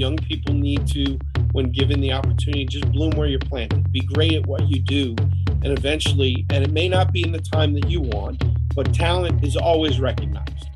[0.00, 1.18] young people need to,
[1.52, 3.92] when given the opportunity, just bloom where you're planted.
[3.92, 5.14] Be great at what you do,
[5.46, 8.42] and eventually, and it may not be in the time that you want,
[8.74, 10.68] but talent is always recognized.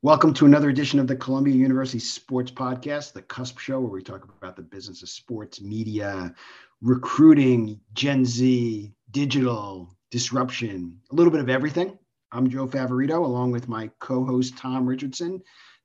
[0.00, 4.02] Welcome to another edition of the Columbia University Sports Podcast, the Cusp Show, where we
[4.02, 6.34] talk about the business of sports, media,
[6.80, 11.98] recruiting, Gen Z, digital, disruption, a little bit of everything.
[12.32, 15.42] I'm Joe Favorito, along with my co host, Tom Richardson.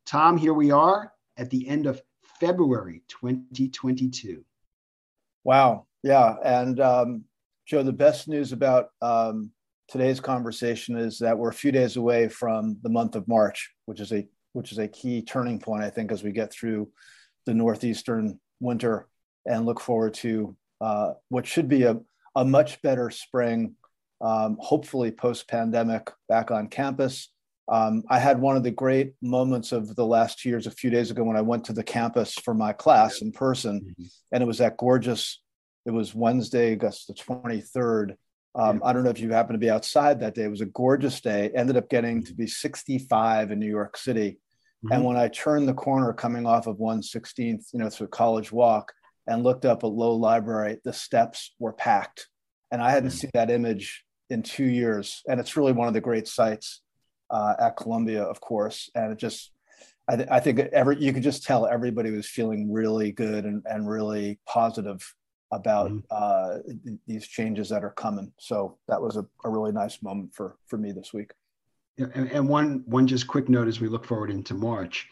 [0.09, 2.01] Tom, here we are at the end of
[2.39, 4.43] February 2022.
[5.43, 5.85] Wow.
[6.01, 6.33] Yeah.
[6.43, 7.25] And um,
[7.67, 9.51] Joe, the best news about um,
[9.87, 13.99] today's conversation is that we're a few days away from the month of March, which
[13.99, 16.89] is a which is a key turning point, I think, as we get through
[17.45, 19.07] the northeastern winter
[19.45, 21.99] and look forward to uh, what should be a,
[22.35, 23.75] a much better spring,
[24.21, 27.29] um, hopefully post pandemic, back on campus.
[27.69, 30.89] Um, I had one of the great moments of the last two years a few
[30.89, 34.03] days ago when I went to the campus for my class in person, mm-hmm.
[34.31, 35.41] and it was that gorgeous.
[35.85, 38.15] It was Wednesday, August the 23rd
[38.55, 38.89] um, yeah.
[38.89, 40.43] I don't know if you happened to be outside that day.
[40.43, 41.51] It was a gorgeous day.
[41.55, 44.39] Ended up getting to be 65 in New York City.
[44.83, 44.93] Mm-hmm.
[44.93, 48.91] And when I turned the corner coming off of 116th, you know, through College Walk
[49.27, 52.27] and looked up at Low Library, the steps were packed.
[52.71, 53.17] And I hadn't mm-hmm.
[53.17, 55.21] seen that image in two years.
[55.27, 56.81] And it's really one of the great sites
[57.29, 58.89] uh, at Columbia, of course.
[58.95, 59.51] And it just,
[60.07, 63.63] I, th- I think every, you could just tell everybody was feeling really good and,
[63.65, 65.01] and really positive
[65.51, 65.99] about mm-hmm.
[66.11, 66.59] uh,
[67.07, 68.31] these changes that are coming.
[68.37, 71.31] So that was a, a really nice moment for for me this week.
[71.97, 75.07] Yeah, and, and one one just quick note as we look forward into March.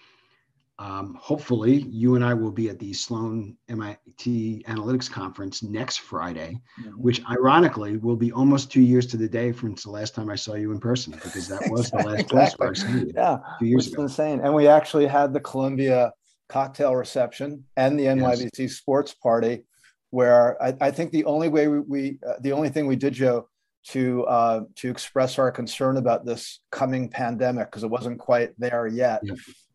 [0.80, 6.59] Um, hopefully, you and I will be at the Sloan MIT Analytics Conference next Friday,
[6.80, 6.92] mm-hmm.
[6.92, 10.36] which ironically will be almost two years to the day since the last time I
[10.36, 12.67] saw you in person, because that was the last exactly.
[12.67, 14.03] place where Yeah, two years ago.
[14.03, 14.42] insane.
[14.42, 16.14] And we actually had the Columbia
[16.47, 18.73] cocktail reception and the NYVC yes.
[18.73, 19.66] sports party
[20.12, 23.13] where I, I think the only way we, we uh, the only thing we did,
[23.13, 23.50] Joe,
[23.88, 28.88] to uh, to express our concern about this coming pandemic because it wasn't quite there
[28.88, 29.22] yet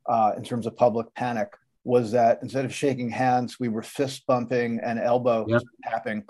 [0.07, 1.53] uh, in terms of public panic
[1.85, 5.63] was that instead of shaking hands, we were fist bumping and elbow yep.
[5.85, 6.25] tapping.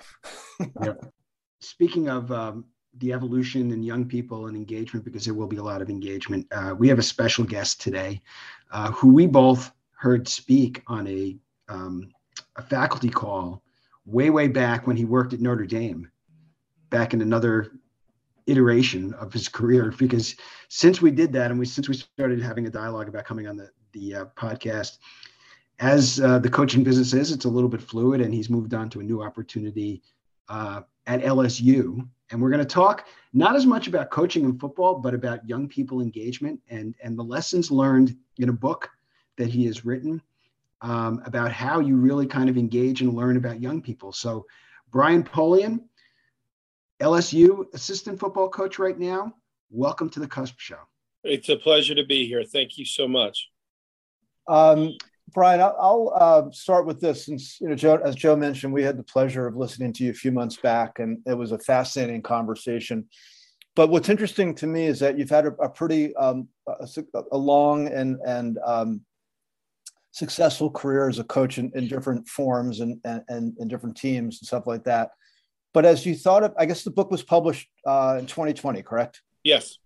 [0.82, 1.04] yep.
[1.60, 2.64] Speaking of um,
[2.98, 6.46] the evolution in young people and engagement, because there will be a lot of engagement,
[6.52, 8.20] uh, we have a special guest today
[8.72, 11.36] uh, who we both heard speak on a,
[11.68, 12.08] um,
[12.56, 13.62] a faculty call
[14.04, 16.10] way, way back when he worked at Notre Dame,
[16.90, 17.72] back in another
[18.46, 19.92] iteration of his career.
[19.96, 20.36] Because
[20.68, 23.56] since we did that, and we since we started having a dialogue about coming on
[23.56, 24.98] the the uh, podcast,
[25.78, 28.88] as uh, the coaching business is, it's a little bit fluid, and he's moved on
[28.90, 30.02] to a new opportunity
[30.48, 32.06] uh, at LSU.
[32.30, 35.68] And we're going to talk not as much about coaching in football, but about young
[35.68, 38.90] people engagement and and the lessons learned in a book
[39.36, 40.22] that he has written
[40.82, 44.12] um, about how you really kind of engage and learn about young people.
[44.12, 44.46] So,
[44.90, 45.84] Brian Polian,
[47.02, 49.34] LSU assistant football coach right now.
[49.70, 50.78] Welcome to the Cusp Show.
[51.24, 52.44] It's a pleasure to be here.
[52.44, 53.50] Thank you so much.
[54.46, 54.96] Um,
[55.34, 57.26] Brian, I'll, I'll uh, start with this.
[57.26, 60.10] Since you know, Joe, as Joe mentioned, we had the pleasure of listening to you
[60.10, 63.08] a few months back, and it was a fascinating conversation.
[63.74, 66.86] But what's interesting to me is that you've had a, a pretty um, a,
[67.32, 69.00] a, long and and um,
[70.12, 74.38] successful career as a coach in, in different forms and, and, and in different teams
[74.40, 75.10] and stuff like that.
[75.72, 79.22] But as you thought of, I guess the book was published uh, in 2020, correct?
[79.42, 79.78] Yes.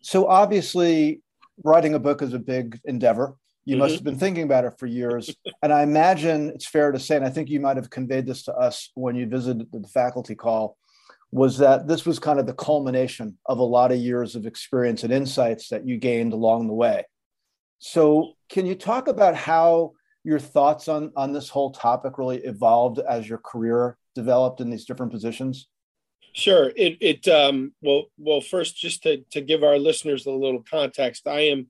[0.00, 1.20] So obviously,
[1.64, 3.36] writing a book is a big endeavor.
[3.64, 3.82] You mm-hmm.
[3.82, 5.34] must have been thinking about it for years.
[5.62, 8.44] and I imagine it's fair to say, and I think you might have conveyed this
[8.44, 10.76] to us when you visited the faculty call,
[11.30, 15.02] was that this was kind of the culmination of a lot of years of experience
[15.02, 17.04] and insights that you gained along the way.
[17.78, 19.92] So, can you talk about how
[20.24, 24.84] your thoughts on on this whole topic really evolved as your career developed in these
[24.84, 25.68] different positions?
[26.34, 26.72] Sure.
[26.76, 31.26] It it um, well well first just to to give our listeners a little context,
[31.26, 31.68] I am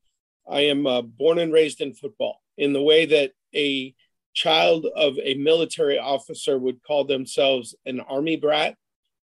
[0.48, 3.94] I am uh, born and raised in football in the way that a
[4.34, 8.76] child of a military officer would call themselves an army brat.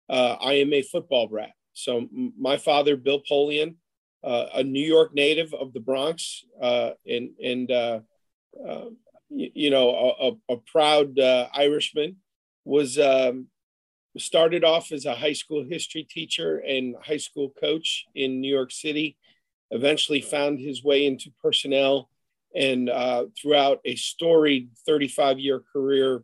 [0.08, 1.52] Uh, I am a football brat.
[1.72, 3.76] So my father, Bill Polian,
[4.24, 8.00] uh, a New York native of the Bronx, uh, and and uh,
[8.66, 8.84] uh
[9.30, 12.16] you, you, know a, a proud uh, Irishman,
[12.64, 13.46] was um,
[14.16, 18.72] started off as a high school history teacher and high school coach in New York
[18.72, 19.16] City.
[19.70, 22.08] Eventually, found his way into personnel,
[22.54, 26.22] and uh, throughout a storied 35 year career,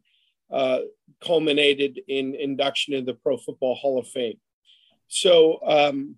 [1.23, 4.39] culminated in induction into the Pro Football Hall of Fame.
[5.09, 5.61] So.
[5.67, 6.17] Um,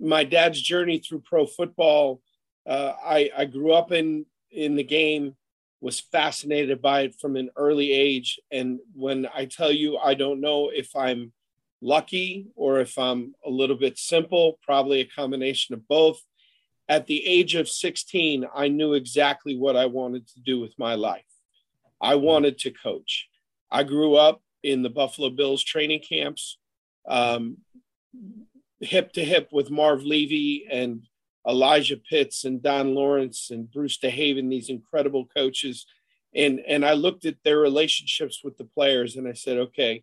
[0.00, 2.20] my dad's journey through pro football.
[2.66, 5.34] Uh, I, I, grew up in in the game,
[5.84, 8.40] was fascinated by it from an early age.
[8.50, 11.30] And when I tell you, I don't know if I'm
[11.82, 16.22] lucky or if I'm a little bit simple, probably a combination of both.
[16.88, 20.94] At the age of 16, I knew exactly what I wanted to do with my
[20.94, 21.26] life.
[22.00, 23.28] I wanted to coach.
[23.70, 26.56] I grew up in the Buffalo Bills training camps,
[27.06, 27.58] um,
[28.80, 31.02] hip to hip with Marv Levy and
[31.46, 35.86] Elijah Pitts and Don Lawrence and Bruce DeHaven, these incredible coaches.
[36.34, 40.02] And, and I looked at their relationships with the players and I said, okay,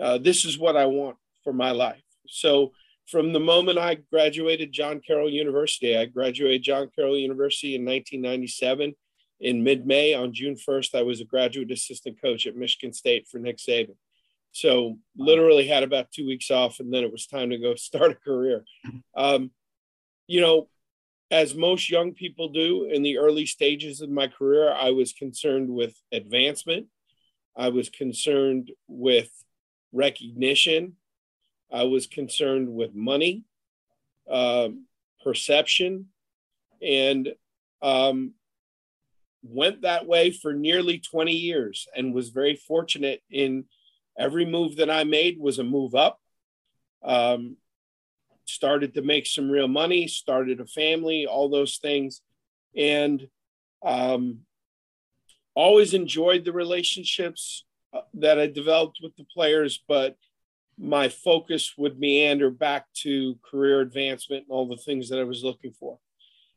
[0.00, 2.02] uh, this is what I want for my life.
[2.26, 2.72] So
[3.06, 8.94] from the moment I graduated John Carroll University, I graduated John Carroll University in 1997.
[9.40, 13.28] In mid May, on June 1st, I was a graduate assistant coach at Michigan State
[13.28, 13.96] for Nick Saban.
[14.52, 18.12] So literally had about two weeks off, and then it was time to go start
[18.12, 18.64] a career.
[19.14, 19.50] Um,
[20.26, 20.68] you know,
[21.30, 25.68] as most young people do in the early stages of my career, I was concerned
[25.68, 26.86] with advancement.
[27.56, 29.30] I was concerned with
[29.92, 30.96] recognition.
[31.72, 33.44] I was concerned with money,
[34.30, 34.86] um,
[35.22, 36.06] perception,
[36.82, 37.32] and
[37.82, 38.34] um,
[39.42, 43.64] went that way for nearly 20 years and was very fortunate in
[44.18, 46.20] every move that I made was a move up.
[47.02, 47.56] Um,
[48.44, 52.20] started to make some real money, started a family, all those things.
[52.76, 53.28] And
[53.84, 54.40] um,
[55.54, 60.16] always enjoyed the relationships uh, that I developed with the players, but
[60.78, 65.44] my focus would meander back to career advancement and all the things that I was
[65.44, 65.98] looking for.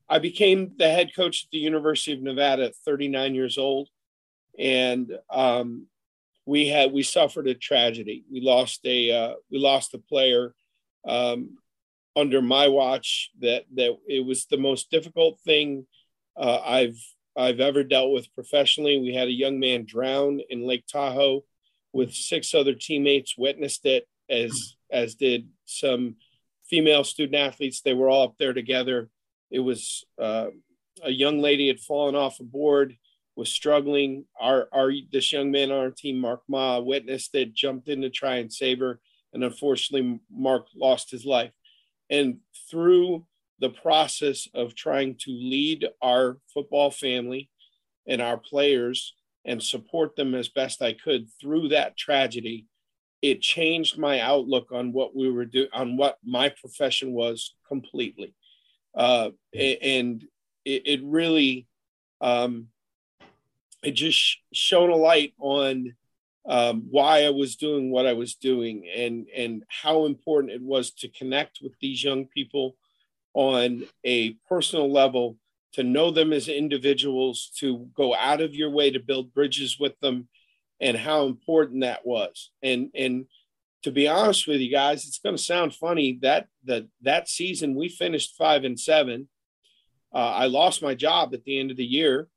[0.09, 3.89] I became the head coach at the University of Nevada at 39 years old,
[4.57, 5.87] and um,
[6.45, 8.23] we had we suffered a tragedy.
[8.31, 10.55] We lost a uh, we lost a player
[11.05, 11.57] um,
[12.17, 15.85] under my watch that that it was the most difficult thing
[16.35, 16.99] uh, I've
[17.37, 18.99] I've ever dealt with professionally.
[18.99, 21.43] We had a young man drown in Lake Tahoe
[21.93, 26.15] with six other teammates witnessed it as as did some
[26.65, 27.81] female student athletes.
[27.81, 29.09] They were all up there together.
[29.51, 30.47] It was uh,
[31.03, 32.97] a young lady had fallen off a board,
[33.35, 34.25] was struggling.
[34.41, 38.09] Our our this young man on our team, Mark Ma, witnessed it, jumped in to
[38.09, 38.99] try and save her,
[39.33, 41.51] and unfortunately, Mark lost his life.
[42.09, 42.37] And
[42.69, 43.25] through
[43.59, 47.49] the process of trying to lead our football family
[48.07, 49.13] and our players
[49.45, 52.65] and support them as best I could through that tragedy,
[53.21, 58.33] it changed my outlook on what we were doing, on what my profession was completely.
[58.93, 60.23] Uh, and
[60.65, 61.67] it, it really,
[62.21, 62.67] um,
[63.83, 65.95] it just shone a light on
[66.47, 70.91] um, why I was doing what I was doing and and how important it was
[70.91, 72.77] to connect with these young people
[73.33, 75.37] on a personal level,
[75.73, 79.99] to know them as individuals, to go out of your way to build bridges with
[79.99, 80.29] them,
[80.79, 82.51] and how important that was.
[82.63, 83.25] And and
[83.83, 87.75] to be honest with you guys, it's going to sound funny that that that season
[87.75, 89.27] we finished five and seven.
[90.13, 92.29] Uh, I lost my job at the end of the year,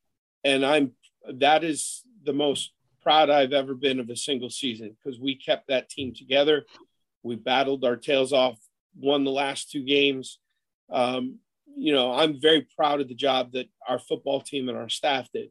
[0.43, 0.93] and I'm
[1.33, 2.73] that is the most
[3.03, 6.65] proud I've ever been of a single season because we kept that team together.
[7.23, 8.59] We battled our tails off,
[8.99, 10.39] won the last two games.
[10.91, 11.39] Um,
[11.77, 15.29] you know, I'm very proud of the job that our football team and our staff
[15.33, 15.51] did.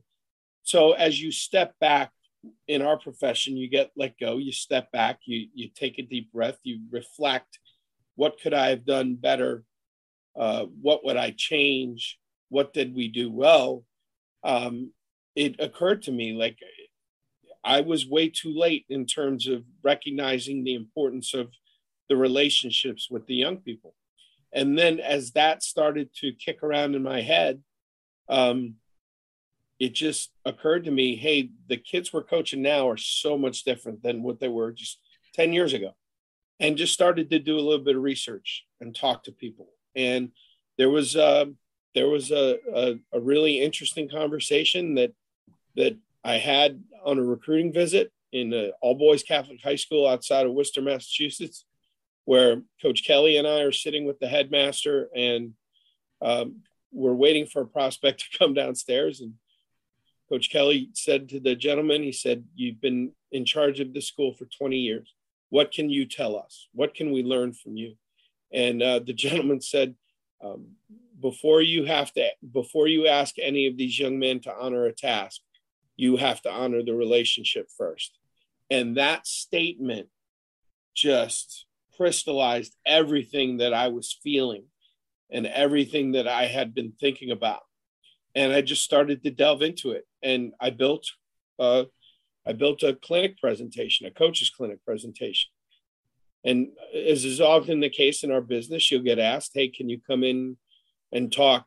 [0.63, 2.11] So as you step back
[2.67, 6.31] in our profession, you get let go, you step back, you you take a deep
[6.31, 7.59] breath, you reflect,
[8.15, 9.63] what could I have done better?
[10.37, 12.19] Uh, what would I change?
[12.49, 13.83] What did we do well?
[14.43, 14.91] Um,
[15.35, 16.59] it occurred to me like
[17.69, 21.51] I was way too late in terms of recognizing the importance of
[22.09, 23.93] the relationships with the young people.
[24.51, 27.61] And then as that started to kick around in my head,
[28.27, 28.77] um,
[29.79, 34.01] it just occurred to me hey, the kids we're coaching now are so much different
[34.01, 34.99] than what they were just
[35.35, 35.91] 10 years ago.
[36.59, 39.67] And just started to do a little bit of research and talk to people.
[39.95, 40.31] And
[40.79, 41.45] there was uh,
[41.93, 45.13] there was a, a, a really interesting conversation that
[45.75, 50.45] that I had on a recruiting visit in an all boys Catholic high school outside
[50.45, 51.65] of Worcester, Massachusetts,
[52.25, 55.53] where Coach Kelly and I are sitting with the headmaster and
[56.21, 56.61] um,
[56.91, 59.21] we're waiting for a prospect to come downstairs.
[59.21, 59.33] And
[60.29, 64.33] Coach Kelly said to the gentleman, he said, You've been in charge of the school
[64.33, 65.13] for 20 years.
[65.49, 66.67] What can you tell us?
[66.73, 67.95] What can we learn from you?
[68.51, 69.95] And uh, the gentleman said,
[70.43, 70.67] um,
[71.19, 74.93] before you have to, before you ask any of these young men to honor a
[74.93, 75.41] task,
[75.99, 78.17] you have to honor the relationship first.
[78.69, 80.07] And that statement
[80.95, 81.65] just
[81.97, 84.65] crystallized everything that I was feeling
[85.29, 87.63] and everything that I had been thinking about.
[88.35, 90.05] and I just started to delve into it.
[90.21, 91.05] And I built,
[91.57, 91.85] uh,
[92.45, 95.49] I built a clinic presentation, a coach's clinic presentation.
[96.45, 99.99] And as is often the case in our business, you'll get asked, "Hey, can you
[99.99, 100.57] come in
[101.11, 101.65] and talk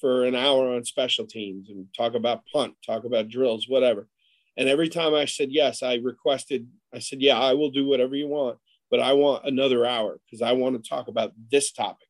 [0.00, 4.08] for an hour on special teams and talk about punt, talk about drills, whatever?"
[4.56, 8.16] And every time I said yes, I requested, I said, "Yeah, I will do whatever
[8.16, 8.58] you want,
[8.90, 12.08] but I want another hour because I want to talk about this topic."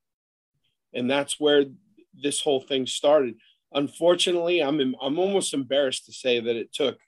[0.94, 1.66] And that's where
[2.14, 3.36] this whole thing started
[3.72, 6.98] unfortunately, I'm I'm almost embarrassed to say that it took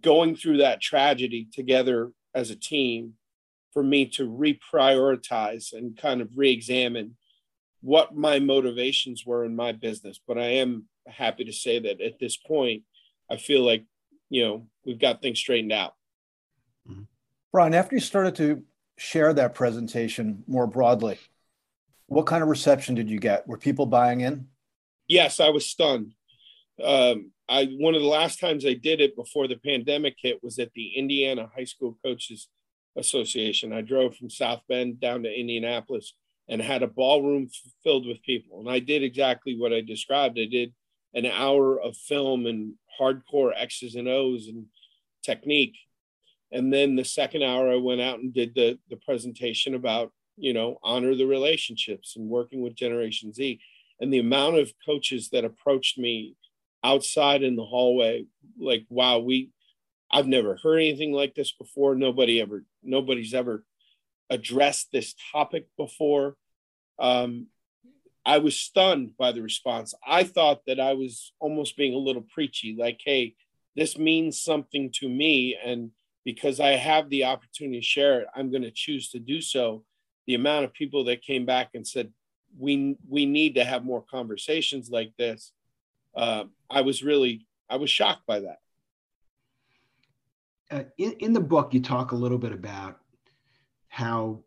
[0.00, 3.14] going through that tragedy together as a team
[3.72, 7.16] for me to reprioritize and kind of re-examine
[7.84, 10.18] what my motivations were in my business.
[10.26, 12.82] But I am happy to say that at this point,
[13.30, 13.84] I feel like
[14.30, 15.94] you know we've got things straightened out.
[16.90, 17.02] Mm-hmm.
[17.52, 18.62] Brian, after you started to
[18.96, 21.18] share that presentation more broadly,
[22.06, 23.46] what kind of reception did you get?
[23.46, 24.48] Were people buying in?
[25.06, 26.14] yes, I was stunned.
[26.82, 30.58] Um, I one of the last times I did it before the pandemic hit was
[30.58, 32.48] at the Indiana High School Coaches
[32.96, 33.74] Association.
[33.74, 36.14] I drove from South Bend down to Indianapolis
[36.48, 37.48] and had a ballroom
[37.82, 40.38] filled with people, and I did exactly what I described.
[40.38, 40.72] I did
[41.14, 44.66] an hour of film and hardcore X's and O's and
[45.22, 45.76] technique,
[46.52, 50.52] and then the second hour I went out and did the the presentation about you
[50.52, 53.60] know honor the relationships and working with Generation Z.
[54.00, 56.34] And the amount of coaches that approached me
[56.82, 58.26] outside in the hallway
[58.58, 59.50] like wow we
[60.12, 61.94] i've never heard anything like this before.
[61.94, 63.64] Nobody ever nobody's ever
[64.30, 66.36] addressed this topic before
[66.98, 67.46] um,
[68.24, 72.24] i was stunned by the response i thought that i was almost being a little
[72.32, 73.34] preachy like hey
[73.76, 75.90] this means something to me and
[76.24, 79.84] because i have the opportunity to share it i'm going to choose to do so
[80.26, 82.10] the amount of people that came back and said
[82.58, 85.52] we we need to have more conversations like this.
[86.14, 88.58] Uh, I was really I was shocked by that.
[90.70, 92.98] Uh, in, in the book, you talk a little bit about
[93.94, 94.40] how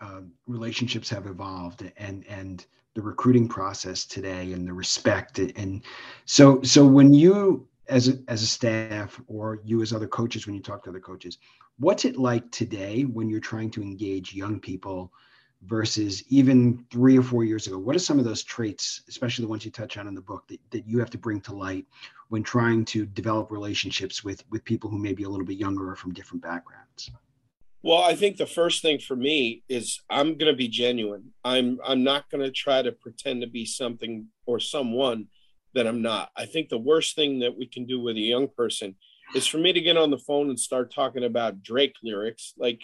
[0.00, 5.82] uh, relationships have evolved and and the recruiting process today and the respect and
[6.24, 10.54] so so when you as a, as a staff or you as other coaches when
[10.54, 11.36] you talk to other coaches
[11.78, 15.12] what's it like today when you're trying to engage young people
[15.66, 17.76] versus even three or four years ago?
[17.76, 20.48] What are some of those traits, especially the ones you touch on in the book,
[20.48, 21.84] that, that you have to bring to light
[22.30, 25.90] when trying to develop relationships with with people who may be a little bit younger
[25.90, 27.10] or from different backgrounds?
[27.82, 31.32] Well, I think the first thing for me is I'm going to be genuine.
[31.44, 35.28] I'm I'm not going to try to pretend to be something or someone
[35.74, 36.30] that I'm not.
[36.36, 38.96] I think the worst thing that we can do with a young person
[39.34, 42.52] is for me to get on the phone and start talking about Drake lyrics.
[42.58, 42.82] Like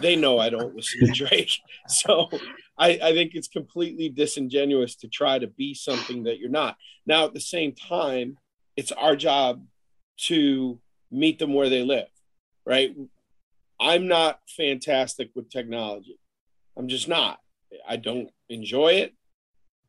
[0.00, 1.52] they know I don't listen to Drake.
[1.88, 2.28] So
[2.76, 6.76] I, I, think it's completely disingenuous to try to be something that you're not.
[7.06, 8.36] Now, at the same time,
[8.76, 9.64] it's our job
[10.26, 10.78] to
[11.10, 12.08] meet them where they live,
[12.66, 12.94] right?
[13.80, 16.18] I'm not fantastic with technology.
[16.76, 17.38] I'm just not.
[17.86, 19.14] I don't enjoy it.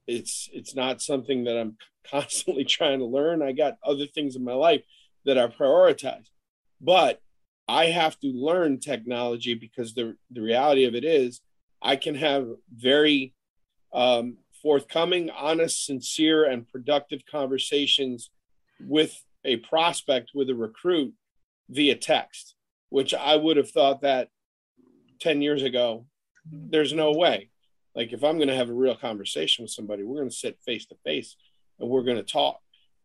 [0.07, 1.77] It's it's not something that I'm
[2.09, 3.41] constantly trying to learn.
[3.41, 4.81] I got other things in my life
[5.25, 6.27] that I prioritize.
[6.81, 7.21] But
[7.67, 11.41] I have to learn technology because the, the reality of it is
[11.81, 13.35] I can have very
[13.93, 18.31] um, forthcoming, honest, sincere, and productive conversations
[18.79, 21.13] with a prospect, with a recruit
[21.69, 22.55] via text,
[22.89, 24.29] which I would have thought that
[25.21, 26.05] 10 years ago,
[26.51, 27.49] there's no way.
[27.95, 30.59] Like, if I'm going to have a real conversation with somebody, we're going to sit
[30.65, 31.35] face to face
[31.79, 32.59] and we're going to talk.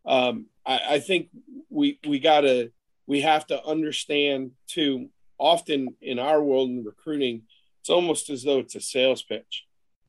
[0.06, 1.28] Um, I, I think
[1.70, 2.70] we we got to
[3.06, 7.42] we have to understand too often in our world in recruiting
[7.80, 9.64] it's almost as though it's a sales pitch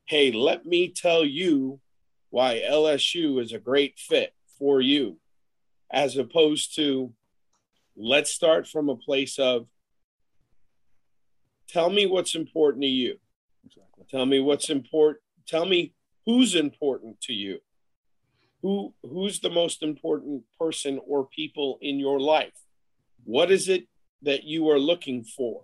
[0.05, 1.79] hey let me tell you
[2.29, 5.17] why lsu is a great fit for you
[5.91, 7.11] as opposed to
[7.95, 9.67] let's start from a place of
[11.67, 13.17] tell me what's important to you
[13.65, 14.05] exactly.
[14.09, 15.93] tell me what's important tell me
[16.25, 17.59] who's important to you
[18.61, 22.53] who who's the most important person or people in your life
[23.25, 23.87] what is it
[24.21, 25.63] that you are looking for?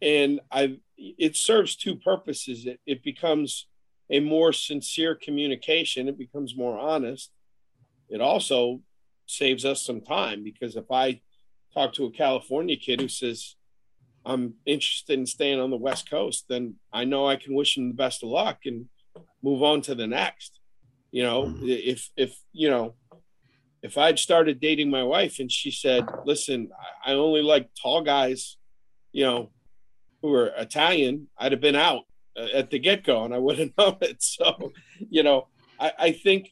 [0.00, 2.66] And I it serves two purposes.
[2.66, 3.66] It, it becomes
[4.10, 7.30] a more sincere communication, it becomes more honest.
[8.08, 8.80] It also
[9.26, 11.20] saves us some time because if I
[11.78, 13.54] talk to a California kid who says,
[14.26, 17.88] I'm interested in staying on the West Coast, then I know I can wish him
[17.88, 18.86] the best of luck and
[19.42, 20.60] move on to the next.
[21.10, 21.64] You know, mm-hmm.
[21.66, 22.94] if if you know,
[23.82, 26.68] if I'd started dating my wife and she said, "Listen,
[27.04, 28.58] I only like tall guys,"
[29.12, 29.50] you know,
[30.20, 32.02] who are Italian, I'd have been out
[32.36, 34.22] uh, at the get go, and I would have known it.
[34.22, 34.72] So,
[35.08, 35.48] you know,
[35.80, 36.50] I, I think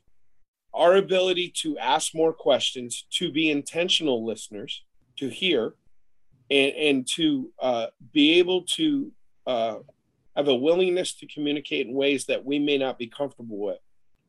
[0.72, 4.82] our ability to ask more questions, to be intentional listeners,
[5.18, 5.74] to hear,
[6.50, 9.12] and, and to uh, be able to
[9.46, 9.76] uh,
[10.36, 13.78] have a willingness to communicate in ways that we may not be comfortable with,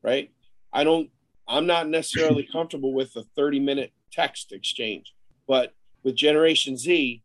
[0.02, 0.32] right?
[0.72, 1.10] I don't,
[1.48, 5.14] I'm not necessarily comfortable with a 30 minute text exchange,
[5.48, 7.24] but with Generation Z,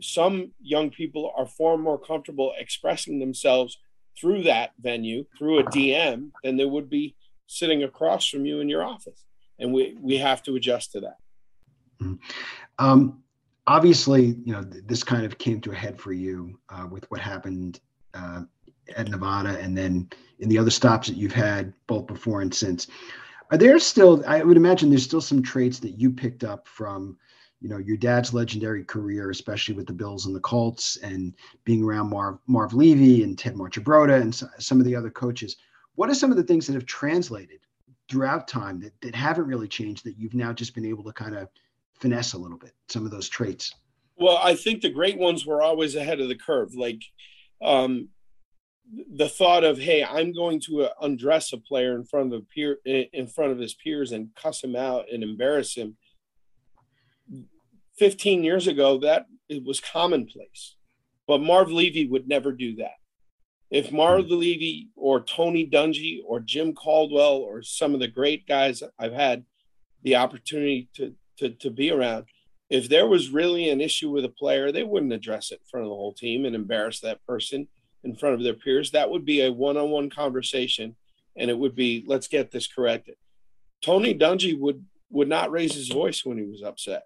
[0.00, 3.78] some young people are far more comfortable expressing themselves
[4.18, 7.16] through that venue, through a DM, than they would be
[7.46, 9.24] sitting across from you in your office.
[9.58, 12.18] And we, we have to adjust to that.
[12.78, 13.22] Um,
[13.66, 17.20] obviously, you know, this kind of came to a head for you uh, with what
[17.20, 17.80] happened
[18.14, 18.42] uh,
[18.96, 20.08] at Nevada and then
[20.38, 22.86] in the other stops that you've had both before and since.
[23.50, 27.16] Are there still, I would imagine there's still some traits that you picked up from
[27.60, 31.82] you know your dad's legendary career, especially with the Bills and the Colts, and being
[31.82, 35.56] around Marv Marv Levy and Ted Marchibroda and some of the other coaches.
[35.96, 37.60] What are some of the things that have translated
[38.08, 41.36] throughout time that, that haven't really changed that you've now just been able to kind
[41.36, 41.48] of
[42.00, 42.72] finesse a little bit?
[42.88, 43.74] Some of those traits.
[44.16, 46.74] Well, I think the great ones were always ahead of the curve.
[46.74, 47.02] Like
[47.62, 48.08] um,
[49.14, 52.44] the thought of, hey, I'm going to uh, undress a player in front of a
[52.44, 55.96] peer in front of his peers and cuss him out and embarrass him
[57.98, 60.76] 15 years ago, that it was commonplace.
[61.26, 62.92] But Marv Levy would never do that.
[63.70, 64.34] If Marv hmm.
[64.34, 69.44] Levy or Tony Dungy or Jim Caldwell or some of the great guys I've had
[70.02, 72.26] the opportunity to, to, to be around,
[72.70, 75.86] if there was really an issue with a player, they wouldn't address it in front
[75.86, 77.68] of the whole team and embarrass that person
[78.04, 78.90] in front of their peers.
[78.90, 80.96] That would be a one on one conversation
[81.36, 83.14] and it would be, let's get this corrected.
[83.82, 87.04] Tony Dungy would, would not raise his voice when he was upset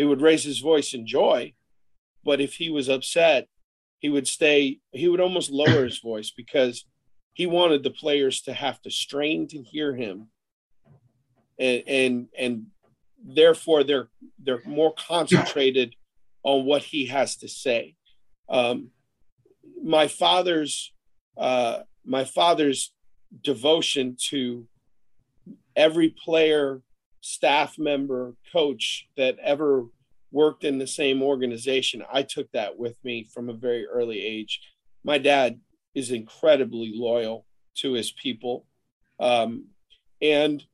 [0.00, 1.52] he would raise his voice in joy
[2.24, 3.48] but if he was upset
[3.98, 6.86] he would stay he would almost lower his voice because
[7.34, 10.28] he wanted the players to have to strain to hear him
[11.58, 12.66] and and and
[13.24, 14.08] therefore they're
[14.42, 15.94] they're more concentrated
[16.42, 17.94] on what he has to say
[18.48, 18.90] um,
[19.82, 20.92] my father's
[21.36, 22.92] uh, my father's
[23.42, 24.66] devotion to
[25.76, 26.82] every player
[27.20, 29.86] staff member, coach that ever
[30.32, 32.02] worked in the same organization.
[32.12, 34.60] I took that with me from a very early age.
[35.04, 35.60] My dad
[35.94, 38.66] is incredibly loyal to his people.
[39.18, 39.66] Um,
[40.22, 40.64] and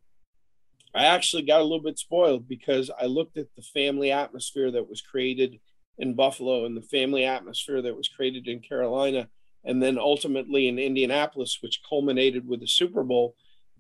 [0.97, 4.89] I actually got a little bit spoiled because I looked at the family atmosphere that
[4.89, 5.61] was created
[5.99, 9.29] in Buffalo and the family atmosphere that was created in Carolina,
[9.63, 13.35] and then ultimately in Indianapolis, which culminated with the Super Bowl.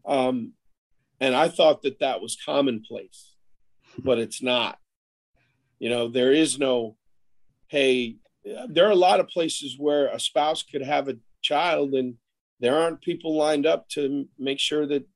[0.04, 0.52] Um,
[1.18, 3.34] and I thought that that was commonplace,
[3.98, 4.78] but it's not.
[5.78, 6.96] You know, there is no,
[7.68, 8.16] hey,
[8.68, 12.16] there are a lot of places where a spouse could have a child and
[12.60, 15.06] there aren't people lined up to make sure that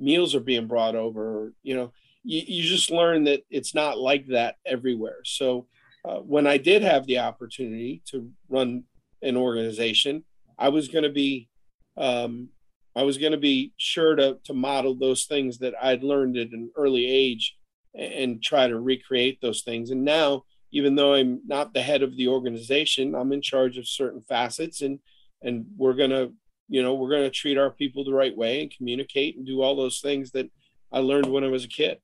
[0.00, 1.52] meals are being brought over.
[1.62, 1.92] You know,
[2.24, 5.18] you, you just learn that it's not like that everywhere.
[5.24, 5.66] So
[6.04, 8.84] uh, when I did have the opportunity to run
[9.22, 10.24] an organization,
[10.58, 11.48] I was going to be
[11.96, 12.48] um,
[12.96, 16.50] I was going to be sure to, to model those things that I'd learned at
[16.50, 17.56] an early age
[17.94, 19.90] and try to recreate those things.
[19.90, 23.88] And now, even though I'm not the head of the organization, I'm in charge of
[23.88, 24.98] certain facets and,
[25.42, 26.32] and we're going to,
[26.70, 29.60] you know, we're going to treat our people the right way and communicate and do
[29.60, 30.48] all those things that
[30.92, 31.98] I learned when I was a kid.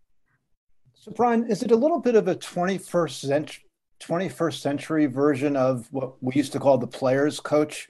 [0.94, 3.62] So Brian, is it a little bit of a 21st century
[4.02, 7.88] 21st century version of what we used to call the players coach?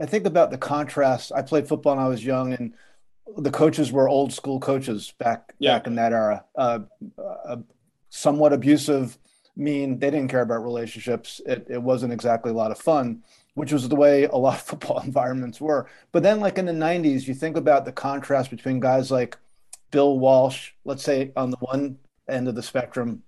[0.00, 1.32] I think about the contrast.
[1.34, 2.74] I played football when I was young, and
[3.36, 5.76] the coaches were old school coaches back yeah.
[5.76, 6.44] back in that era.
[6.56, 6.80] Uh,
[7.18, 7.56] uh,
[8.10, 9.18] somewhat abusive,
[9.56, 9.98] mean.
[9.98, 11.40] They didn't care about relationships.
[11.46, 13.22] It, it wasn't exactly a lot of fun,
[13.54, 15.88] which was the way a lot of football environments were.
[16.12, 19.36] But then, like in the '90s, you think about the contrast between guys like
[19.90, 23.22] Bill Walsh, let's say on the one end of the spectrum,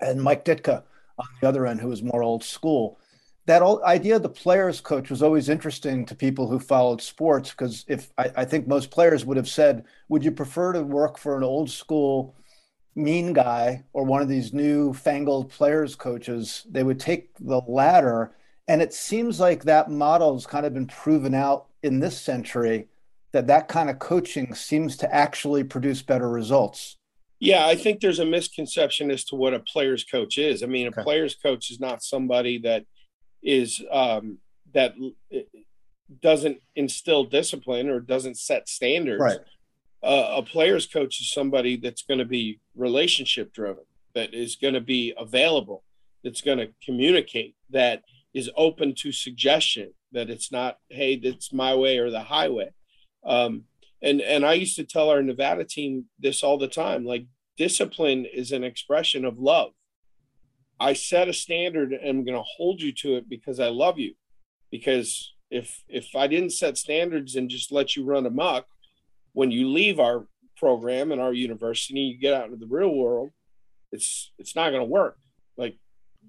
[0.00, 0.82] and Mike Ditka
[1.18, 2.98] on the other end, who was more old school
[3.46, 7.84] that idea of the players coach was always interesting to people who followed sports because
[7.88, 11.36] if I, I, think most players would have said would you prefer to work for
[11.36, 12.36] an old school
[12.94, 18.32] mean guy or one of these new fangled players coaches they would take the latter
[18.66, 22.88] and it seems like that model has kind of been proven out in this century
[23.32, 26.96] that that kind of coaching seems to actually produce better results
[27.40, 30.86] yeah i think there's a misconception as to what a players coach is i mean
[30.86, 31.02] a okay.
[31.02, 32.84] players coach is not somebody that
[33.42, 34.38] is um,
[34.72, 34.94] that
[36.20, 39.20] doesn't instill discipline or doesn't set standards.
[39.20, 39.38] Right.
[40.02, 44.74] Uh, a player's coach is somebody that's going to be relationship driven, that is going
[44.74, 45.82] to be available,
[46.22, 48.02] that's going to communicate, that
[48.34, 52.70] is open to suggestion, that it's not, hey, that's my way or the highway.
[53.24, 53.64] Um,
[54.02, 57.04] and and I used to tell our Nevada team this all the time.
[57.04, 59.70] Like discipline is an expression of love.
[60.78, 63.98] I set a standard and I'm going to hold you to it because I love
[63.98, 64.14] you.
[64.70, 68.66] Because if if I didn't set standards and just let you run amok,
[69.32, 73.30] when you leave our program and our university, you get out into the real world,
[73.92, 75.16] it's it's not going to work.
[75.56, 75.78] Like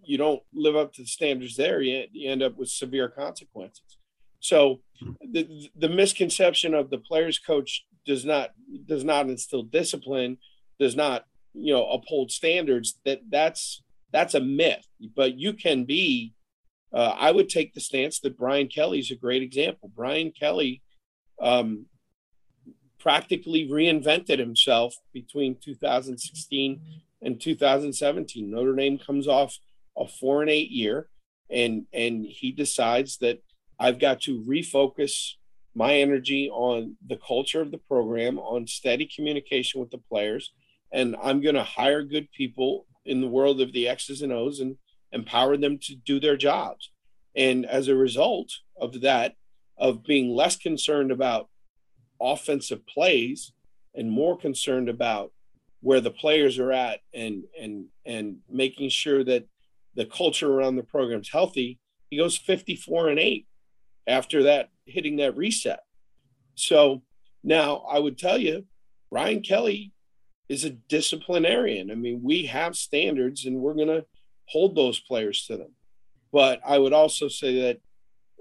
[0.03, 3.97] you don't live up to the standards there, you, you end up with severe consequences.
[4.39, 4.81] So
[5.21, 8.51] the the misconception of the players coach does not
[8.86, 10.38] does not instill discipline,
[10.79, 12.99] does not you know uphold standards.
[13.05, 13.81] That that's
[14.12, 14.86] that's a myth.
[15.15, 16.34] But you can be.
[16.93, 19.91] Uh, I would take the stance that Brian Kelly is a great example.
[19.93, 20.81] Brian Kelly
[21.41, 21.88] um,
[22.99, 26.81] practically reinvented himself between 2016
[27.21, 28.49] and 2017.
[28.49, 29.58] Notre Dame comes off
[29.97, 31.10] a four and eight year,
[31.49, 33.41] and and he decides that
[33.79, 35.34] I've got to refocus
[35.73, 40.53] my energy on the culture of the program, on steady communication with the players,
[40.91, 44.60] and I'm going to hire good people in the world of the X's and O's
[44.60, 44.77] and
[45.12, 46.91] empower them to do their jobs.
[47.36, 49.36] And as a result of that,
[49.77, 51.49] of being less concerned about
[52.21, 53.51] offensive plays
[53.93, 55.31] and more concerned about
[55.81, 59.45] where the players are at and and and making sure that
[59.95, 61.79] the culture around the program is healthy,
[62.10, 63.47] he goes 54 and 8
[64.08, 65.79] after that hitting that reset.
[66.55, 67.01] So
[67.43, 68.65] now I would tell you,
[69.12, 69.93] Brian Kelly
[70.49, 71.91] is a disciplinarian.
[71.91, 74.05] I mean, we have standards and we're going to
[74.45, 75.71] hold those players to them.
[76.31, 77.79] But I would also say that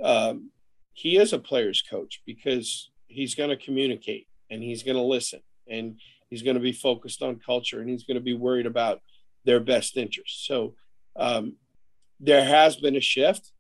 [0.03, 0.51] um,
[0.93, 5.41] he is a player's coach because he's going to communicate and he's going to listen
[5.69, 9.01] and he's going to be focused on culture and he's going to be worried about
[9.45, 10.47] their best interests.
[10.47, 10.75] So
[11.17, 11.57] um,
[12.21, 13.53] there has been a shift.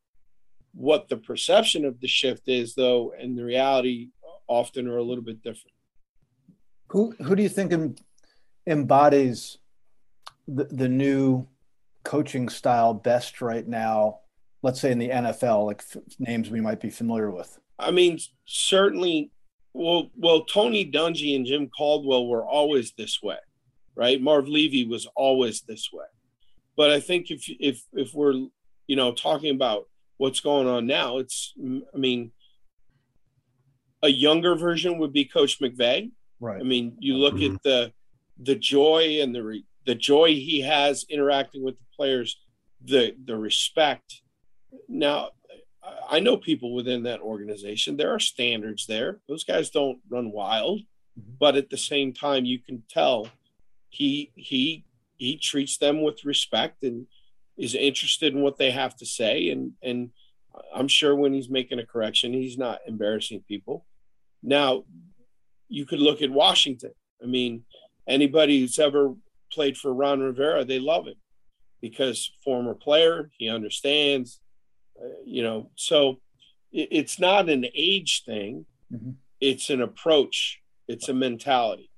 [0.72, 4.08] What the perception of the shift is, though, and the reality
[4.48, 5.74] often are a little bit different.
[6.88, 7.98] Who who do you think
[8.66, 9.58] embodies
[10.46, 11.46] the, the new
[12.04, 14.20] coaching style best right now?
[14.62, 17.58] Let's say in the NFL, like f- names we might be familiar with.
[17.78, 19.30] I mean, certainly.
[19.76, 23.38] Well, well, Tony Dungy and Jim Caldwell were always this way,
[23.96, 24.22] right?
[24.22, 26.04] Marv Levy was always this way.
[26.76, 28.34] But I think if if if we're
[28.86, 32.32] you know talking about what's going on now, it's I mean
[34.02, 36.10] a younger version would be Coach McVay.
[36.38, 36.60] Right.
[36.60, 37.54] I mean, you look mm-hmm.
[37.54, 37.92] at the
[38.38, 42.38] the joy and the re, the joy he has interacting with the players,
[42.84, 44.20] the the respect.
[44.88, 45.30] Now,
[46.08, 47.96] I know people within that organization.
[47.96, 49.20] There are standards there.
[49.28, 51.32] Those guys don't run wild, mm-hmm.
[51.38, 53.28] but at the same time, you can tell
[53.88, 54.84] he he
[55.24, 57.06] he treats them with respect and
[57.56, 60.10] is interested in what they have to say and and
[60.72, 63.86] I'm sure when he's making a correction he's not embarrassing people.
[64.42, 64.84] Now
[65.68, 66.92] you could look at Washington.
[67.22, 67.64] I mean
[68.08, 69.14] anybody who's ever
[69.52, 71.16] played for Ron Rivera they love him
[71.80, 74.40] because former player he understands
[75.00, 76.20] uh, you know so
[76.72, 79.10] it, it's not an age thing mm-hmm.
[79.40, 81.90] it's an approach it's a mentality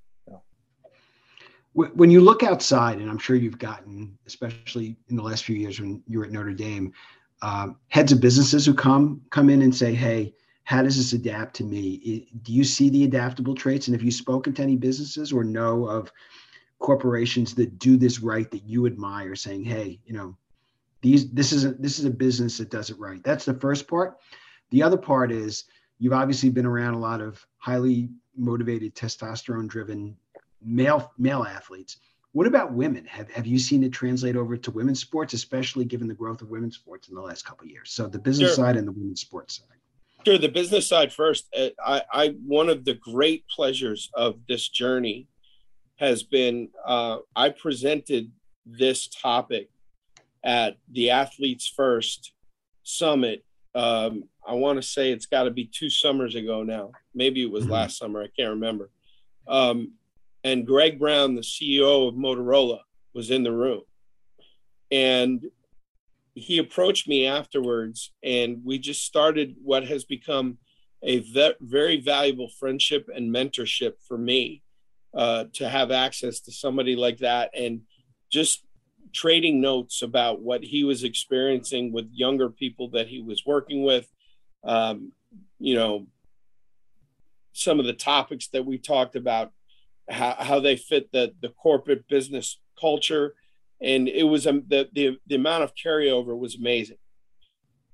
[1.76, 5.78] when you look outside, and I'm sure you've gotten, especially in the last few years
[5.78, 6.92] when you were at Notre Dame,
[7.42, 10.34] um, heads of businesses who come come in and say, "Hey,
[10.64, 13.88] how does this adapt to me?" Do you see the adaptable traits?
[13.88, 16.10] And have you spoken to any businesses or know of
[16.78, 20.34] corporations that do this right that you admire, saying, "Hey, you know,
[21.02, 23.86] these this is a this is a business that does it right." That's the first
[23.86, 24.16] part.
[24.70, 25.64] The other part is
[25.98, 30.16] you've obviously been around a lot of highly motivated, testosterone driven
[30.66, 31.98] male male athletes.
[32.33, 33.07] What about women?
[33.07, 36.50] Have have you seen it translate over to women's sports, especially given the growth of
[36.50, 37.92] women's sports in the last couple of years?
[37.92, 38.64] So the business sure.
[38.64, 39.79] side and the women's sports side.
[40.26, 41.46] Sure, the business side first.
[41.57, 45.29] Uh, I, I one of the great pleasures of this journey
[45.96, 48.31] has been uh, I presented
[48.66, 49.70] this topic
[50.44, 52.33] at the Athletes First
[52.83, 53.44] Summit.
[53.74, 56.92] Um, I want to say it's got to be two summers ago now.
[57.14, 57.72] Maybe it was mm-hmm.
[57.72, 58.22] last summer.
[58.22, 58.90] I can't remember.
[59.48, 59.92] Um,
[60.46, 62.78] and Greg Brown, the CEO of Motorola,
[63.12, 63.82] was in the room.
[64.92, 65.44] And
[66.35, 70.59] he approached me afterwards, and we just started what has become
[71.02, 74.62] a ve- very valuable friendship and mentorship for me
[75.14, 77.80] uh, to have access to somebody like that and
[78.30, 78.64] just
[79.12, 84.09] trading notes about what he was experiencing with younger people that he was working with.
[84.62, 85.11] Um,
[85.59, 86.06] you know,
[87.52, 89.50] some of the topics that we talked about
[90.09, 93.35] how, how they fit the the corporate business culture,
[93.81, 96.99] and it was um, the, the the amount of carryover was amazing.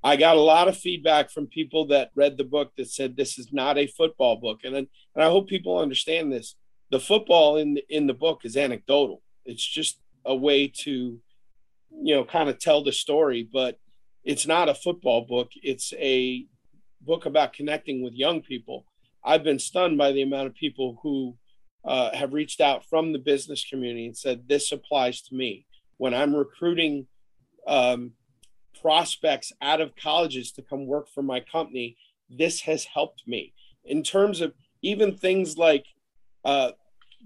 [0.05, 3.39] I got a lot of feedback from people that read the book that said this
[3.39, 6.57] is not a football book, and and I hope people understand this.
[6.91, 9.23] The football in the, in the book is anecdotal.
[9.45, 11.19] It's just a way to,
[12.03, 13.79] you know, kind of tell the story, but
[14.25, 15.51] it's not a football book.
[15.63, 16.47] It's a
[17.01, 18.85] book about connecting with young people.
[19.25, 21.37] I've been stunned by the amount of people who
[21.85, 25.67] uh, have reached out from the business community and said this applies to me
[25.97, 27.07] when I'm recruiting
[27.67, 28.13] um,
[28.81, 31.97] prospects out of colleges to come work for my company.
[32.31, 33.53] This has helped me
[33.85, 35.87] in terms of even things like
[36.45, 36.73] uh,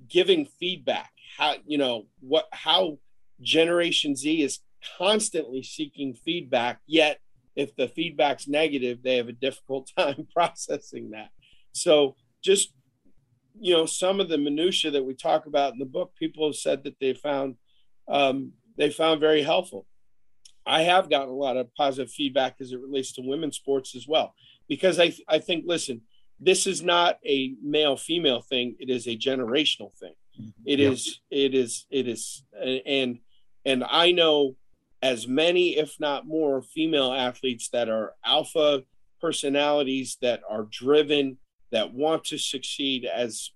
[0.08, 1.10] giving feedback.
[1.36, 2.98] How you know what how
[3.40, 4.60] Generation Z is
[4.98, 7.18] constantly seeking feedback, yet
[7.56, 11.30] if the feedback's negative, they have a difficult time processing that.
[11.72, 12.72] So just
[13.58, 16.56] you know some of the minutia that we talk about in the book, people have
[16.56, 17.56] said that they found
[18.08, 19.86] um, they found very helpful.
[20.64, 24.06] I have gotten a lot of positive feedback as it relates to women's sports as
[24.08, 24.34] well,
[24.68, 26.02] because I I think listen,
[26.40, 30.14] this is not a male female thing; it is a generational thing.
[30.40, 30.62] Mm-hmm.
[30.66, 30.92] It yep.
[30.92, 33.20] is it is it is and
[33.64, 34.56] and I know
[35.02, 38.82] as many, if not more, female athletes that are alpha
[39.20, 41.38] personalities that are driven,
[41.72, 43.50] that want to succeed, as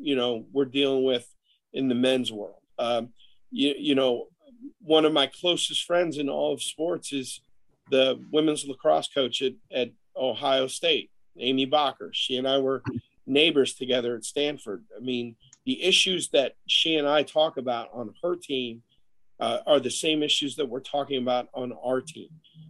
[0.00, 1.28] you know, we're dealing with
[1.72, 2.60] in the men's world.
[2.78, 3.10] Um,
[3.50, 4.26] you, you know,
[4.80, 7.40] one of my closest friends in all of sports is
[7.90, 12.10] the women's lacrosse coach at, at Ohio State, Amy Bokker.
[12.12, 12.82] She and I were
[13.26, 14.84] neighbors together at Stanford.
[14.96, 18.82] I mean, the issues that she and I talk about on her team
[19.40, 22.28] uh, are the same issues that we're talking about on our team.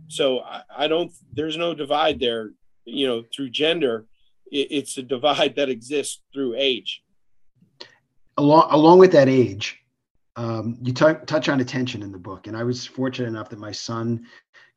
[0.09, 2.51] So I, I don't, there's no divide there,
[2.85, 4.07] you know, through gender.
[4.51, 7.03] It, it's a divide that exists through age.
[8.37, 9.79] Along, along with that age,
[10.37, 12.47] um, you t- touch on attention in the book.
[12.47, 14.27] And I was fortunate enough that my son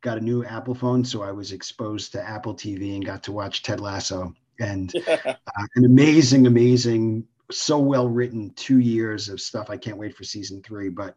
[0.02, 1.04] got a new Apple phone.
[1.04, 5.34] So I was exposed to Apple TV and got to watch Ted Lasso and uh,
[5.76, 9.70] an amazing, amazing, so well written two years of stuff.
[9.70, 10.90] I can't wait for season three.
[10.90, 11.16] But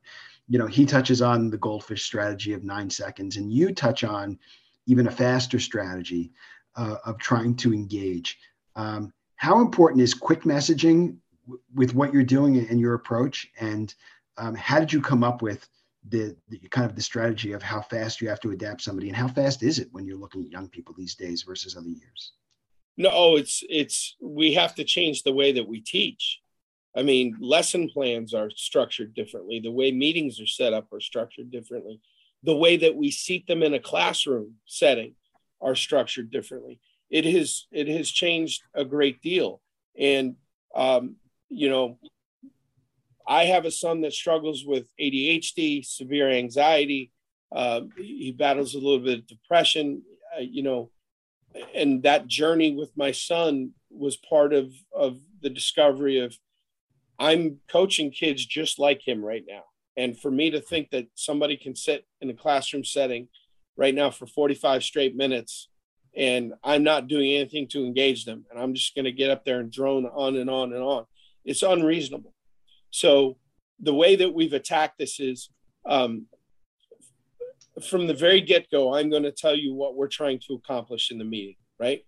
[0.49, 4.39] you know, he touches on the goldfish strategy of nine seconds, and you touch on
[4.87, 6.33] even a faster strategy
[6.77, 8.39] uh, of trying to engage.
[8.77, 13.49] Um, how important is quick messaging w- with what you're doing and your approach?
[13.59, 13.95] And
[14.37, 15.69] um, how did you come up with
[16.09, 19.17] the, the, kind of the strategy of how fast you have to adapt somebody, and
[19.17, 22.33] how fast is it when you're looking at young people these days versus other years?
[22.97, 26.41] No, it's it's we have to change the way that we teach.
[26.97, 29.61] I mean, lesson plans are structured differently.
[29.61, 32.01] The way meetings are set up are structured differently.
[32.43, 35.15] The way that we seat them in a classroom setting
[35.61, 36.81] are structured differently.
[37.11, 39.61] It has it has changed a great deal.
[39.99, 40.37] And
[40.75, 41.17] um,
[41.49, 41.99] you know,
[43.27, 47.13] I have a son that struggles with ADHD, severe anxiety.
[47.55, 50.03] Uh, he battles a little bit of depression.
[50.37, 50.91] Uh, you know,
[51.75, 56.37] and that journey with my son was part of of the discovery of
[57.19, 59.65] I'm coaching kids just like him right now.
[59.97, 63.29] And for me to think that somebody can sit in a classroom setting
[63.81, 65.69] right now for 45 straight minutes
[66.15, 69.45] and I'm not doing anything to engage them and I'm just going to get up
[69.47, 71.07] there and drone on and on and on,
[71.47, 72.35] it's unreasonable.
[72.91, 73.39] So
[73.81, 75.49] the way that we've attacked this is
[75.87, 76.27] um,
[77.89, 81.11] from the very get go, I'm going to tell you what we're trying to accomplish
[81.11, 82.05] in the meeting, right?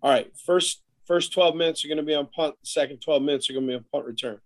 [0.00, 3.50] All right, first first 12 minutes are going to be on punt, second 12 minutes
[3.50, 4.38] are going to be on punt return.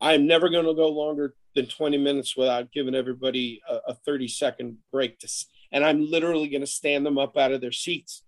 [0.00, 4.28] I'm never going to go longer than 20 minutes without giving everybody a, a 30
[4.28, 5.28] second break to,
[5.74, 8.22] and I'm literally going to stand them up out of their seats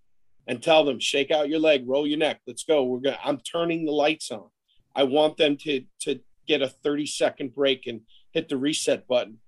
[0.49, 2.85] and tell them, shake out your leg, roll your neck, let's go.
[2.85, 4.49] We're going I'm turning the lights on.
[4.95, 8.01] I want them to, to get a 30 second break and
[8.33, 9.39] hit the reset button.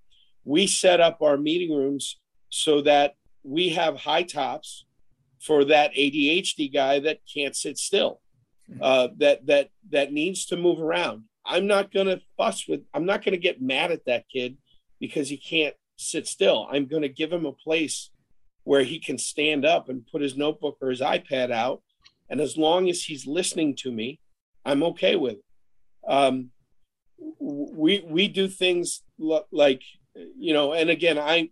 [0.45, 4.85] We set up our meeting rooms so that we have high tops
[5.41, 8.21] for that ADHD guy that can't sit still,
[8.67, 8.79] hmm.
[8.81, 11.23] uh, that that that needs to move around.
[11.45, 14.57] I'm not going to fuss with, I'm not going to get mad at that kid
[14.99, 16.67] because he can't sit still.
[16.71, 18.09] I'm going to give him a place
[18.63, 21.81] where he can stand up and put his notebook or his iPad out.
[22.29, 24.19] And as long as he's listening to me,
[24.65, 25.43] I'm okay with it.
[26.07, 26.51] Um,
[27.39, 29.01] we, we do things
[29.51, 29.81] like,
[30.37, 31.49] you know, and again, I,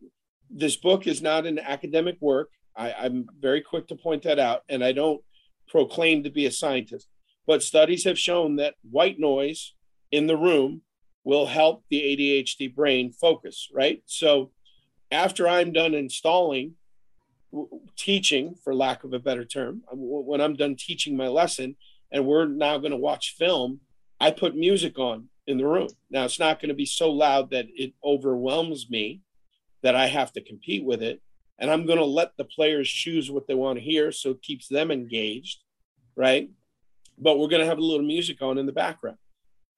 [0.49, 2.49] this book is not an academic work.
[2.75, 4.61] I, I'm very quick to point that out.
[4.69, 5.21] And I don't
[5.67, 7.07] proclaim to be a scientist,
[7.45, 9.73] but studies have shown that white noise
[10.11, 10.83] in the room
[11.27, 14.01] will help the ADHD brain focus, right?
[14.05, 14.51] So
[15.11, 16.75] after I'm done installing,
[17.97, 21.75] teaching, for lack of a better term, when I'm done teaching my lesson
[22.13, 23.81] and we're now going to watch film,
[24.21, 25.89] I put music on in the room.
[26.09, 29.19] Now, it's not going to be so loud that it overwhelms me
[29.83, 31.21] that I have to compete with it,
[31.59, 34.41] and I'm going to let the players choose what they want to hear so it
[34.41, 35.61] keeps them engaged,
[36.15, 36.49] right?
[37.17, 39.17] But we're going to have a little music on in the background.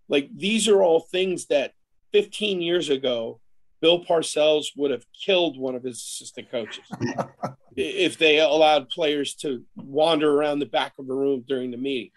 [0.10, 1.74] Like these are all things that
[2.12, 3.40] 15 years ago,
[3.82, 6.84] Bill Parcells would have killed one of his assistant coaches
[7.78, 12.10] if they allowed players to wander around the back of a room during the meeting.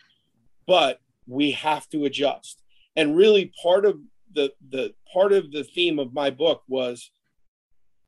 [0.66, 2.62] But we have to adjust.
[2.96, 4.00] And really part of
[4.34, 7.10] the the part of the theme of my book was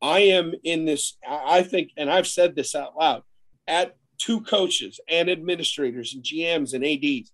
[0.01, 3.23] I am in this, I think, and I've said this out loud
[3.67, 7.31] at two coaches and administrators and GMs and ADs.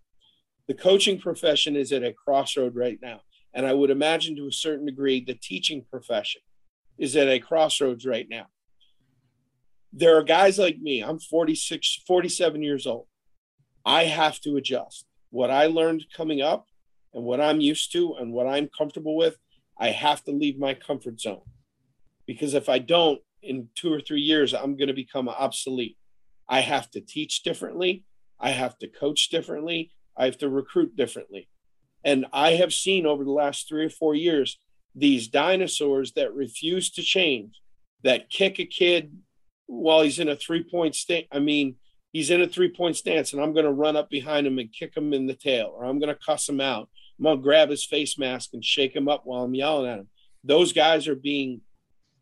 [0.72, 3.20] The coaching profession is at a crossroad right now.
[3.54, 6.42] And I would imagine to a certain degree, the teaching profession
[6.98, 8.46] is at a crossroads right now.
[9.92, 13.08] There are guys like me, I'm 46, 47 years old.
[13.86, 15.06] I have to adjust.
[15.30, 16.68] What I learned coming up
[17.14, 19.36] and what I'm used to and what I'm comfortable with,
[19.78, 21.42] I have to leave my comfort zone.
[22.26, 25.98] Because if I don't, in two or three years, I'm going to become obsolete.
[26.48, 28.06] I have to teach differently.
[28.40, 29.92] I have to coach differently.
[30.18, 31.48] I have to recruit differently.
[32.04, 34.58] And I have seen over the last three or four years
[34.96, 37.62] these dinosaurs that refuse to change,
[38.04, 39.18] that kick a kid
[39.68, 41.28] while he's in a three point stance.
[41.32, 41.76] I mean,
[42.12, 44.72] he's in a three point stance, and I'm going to run up behind him and
[44.72, 46.90] kick him in the tail, or I'm going to cuss him out.
[47.20, 50.00] I'm going to grab his face mask and shake him up while I'm yelling at
[50.00, 50.10] him.
[50.44, 51.62] Those guys are being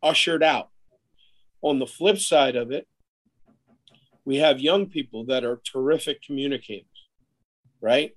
[0.02, 0.68] ushered out.
[1.62, 2.86] On the flip side of it,
[4.24, 6.86] we have young people that are terrific communicators,
[7.80, 8.12] right?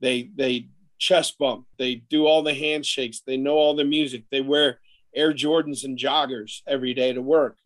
[0.00, 0.68] They they
[0.98, 1.66] chest bump.
[1.78, 3.22] They do all the handshakes.
[3.26, 4.24] They know all the music.
[4.30, 4.80] They wear
[5.14, 7.56] Air Jordans and joggers every day to work.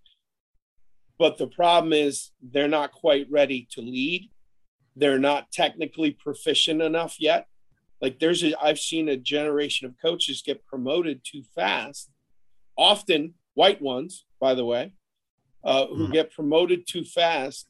[1.18, 4.30] But the problem is they're not quite ready to lead.
[4.96, 7.46] They're not technically proficient enough yet.
[8.00, 12.10] Like there's a, I've seen a generation of coaches get promoted too fast,
[12.76, 14.94] often white ones, by the way,
[15.64, 16.12] uh, who mm-hmm.
[16.12, 17.68] get promoted too fast.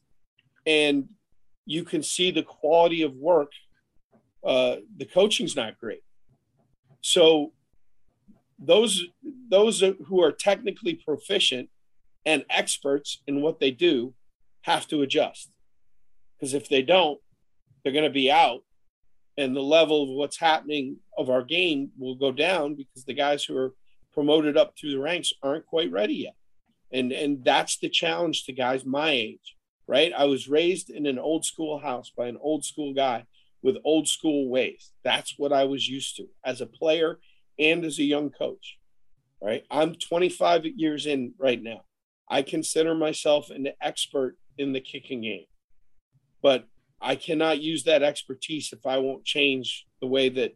[0.65, 1.09] And
[1.65, 3.51] you can see the quality of work
[4.45, 6.03] uh, the coaching's not great.
[7.01, 7.51] So
[8.59, 9.03] those
[9.49, 11.69] those who are technically proficient
[12.25, 14.13] and experts in what they do
[14.61, 15.51] have to adjust.
[16.37, 17.19] Because if they don't
[17.83, 18.61] they're going to be out
[19.37, 23.43] and the level of what's happening of our game will go down because the guys
[23.43, 23.73] who are
[24.13, 26.35] promoted up through the ranks aren't quite ready yet.
[26.91, 29.55] And and that's the challenge to guys my age
[29.87, 30.11] right?
[30.15, 33.25] I was raised in an old school house by an old school guy
[33.65, 34.91] with old school ways.
[35.03, 37.17] That's what I was used to as a player
[37.57, 38.77] and as a young coach.
[39.41, 39.63] Right.
[39.71, 41.81] I'm 25 years in right now.
[42.29, 45.45] I consider myself an expert in the kicking game,
[46.41, 46.67] but
[47.01, 50.55] I cannot use that expertise if I won't change the way that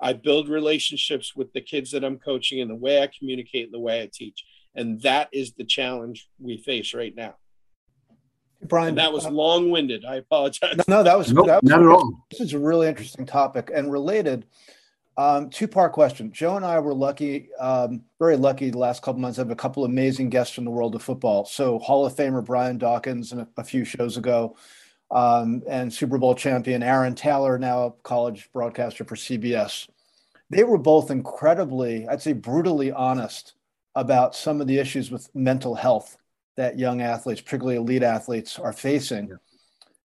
[0.00, 3.74] I build relationships with the kids that I'm coaching and the way I communicate and
[3.74, 4.44] the way I teach.
[4.74, 7.34] And that is the challenge we face right now.
[8.62, 10.04] Brian, and that was uh, long-winded.
[10.04, 10.76] I apologize.
[10.76, 12.26] No, no that was, nope, that was not at all.
[12.30, 14.46] This is a really interesting topic and related.
[15.16, 16.32] Um, two-part question.
[16.32, 19.38] Joe and I were lucky, um, very lucky, the last couple months.
[19.38, 21.44] I have a couple amazing guests from the world of football.
[21.44, 24.56] So Hall of Famer Brian Dawkins, a, a few shows ago,
[25.10, 29.88] um, and Super Bowl champion Aaron Taylor, now a college broadcaster for CBS.
[30.50, 33.54] They were both incredibly, I'd say, brutally honest
[33.94, 36.16] about some of the issues with mental health
[36.58, 39.28] that young athletes, particularly elite athletes, are facing.
[39.28, 39.36] Yeah.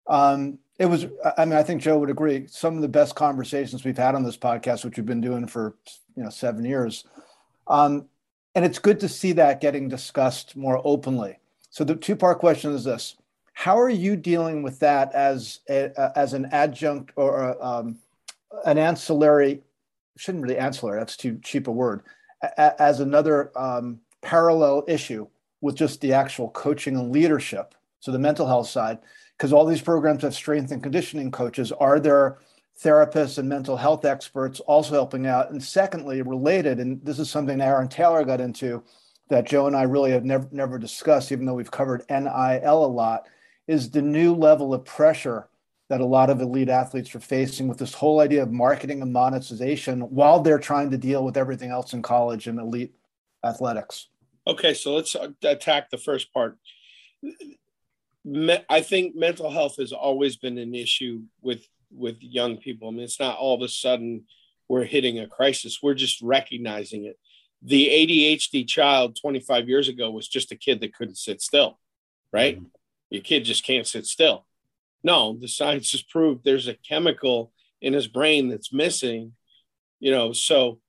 [0.08, 2.46] Um, it was, I mean, I think Joe would agree.
[2.48, 5.76] Some of the best conversations we've had on this podcast, which we've been doing for
[6.16, 7.06] you know seven years,
[7.68, 8.06] um,
[8.54, 11.39] and it's good to see that getting discussed more openly.
[11.72, 13.16] So the two-part question is this:
[13.54, 17.98] How are you dealing with that as a, as an adjunct or um,
[18.66, 19.63] an ancillary?
[20.18, 21.00] Shouldn't really be ancillary.
[21.00, 22.02] That's too cheap a word.
[22.44, 25.28] A, as another um, parallel issue
[25.63, 27.73] with just the actual coaching and leadership.
[28.02, 28.99] So the mental health side,
[29.38, 31.71] because all these programs have strength and conditioning coaches.
[31.71, 32.39] Are there
[32.84, 35.52] therapists and mental health experts also helping out?
[35.52, 38.84] And secondly, related, and this is something Aaron Taylor got into
[39.30, 42.86] that Joe and I really have never never discussed, even though we've covered NIL a
[42.86, 43.28] lot,
[43.66, 45.47] is the new level of pressure
[45.88, 49.14] that a lot of elite athletes are facing with this whole idea of marketing and
[49.14, 52.93] monetization while they're trying to deal with everything else in college and elite
[53.45, 54.07] athletics.
[54.46, 56.58] Okay, so let's attack the first part.
[58.70, 62.88] I think mental health has always been an issue with with young people.
[62.88, 64.26] I mean, it's not all of a sudden
[64.68, 65.80] we're hitting a crisis.
[65.82, 67.20] We're just recognizing it.
[67.62, 71.80] The ADHD child 25 years ago was just a kid that couldn't sit still,
[72.32, 72.58] right?
[72.58, 72.68] Mm-hmm.
[73.10, 74.46] Your kid just can't sit still.
[75.04, 79.34] No, the science has proved there's a chemical in his brain that's missing,
[80.00, 80.34] you know.
[80.34, 80.80] So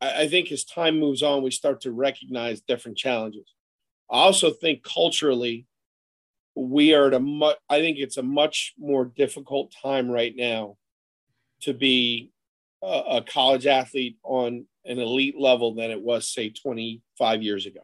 [0.00, 3.46] I, I think as time moves on, we start to recognize different challenges.
[4.10, 5.66] I also think culturally,
[6.56, 10.76] we are at a much, I think it's a much more difficult time right now
[11.62, 12.32] to be
[12.82, 17.80] a, a college athlete on an elite level than it was, say, 25 years ago.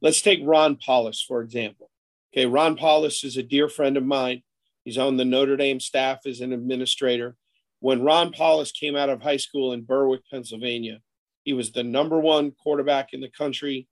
[0.00, 1.90] Let's take Ron Powlus, for example.
[2.32, 4.42] Okay, Ron Powlus is a dear friend of mine.
[4.84, 7.36] He's on the Notre Dame staff as an administrator.
[7.80, 11.00] When Ron Powlus came out of high school in Berwick, Pennsylvania,
[11.48, 13.88] he was the number one quarterback in the country.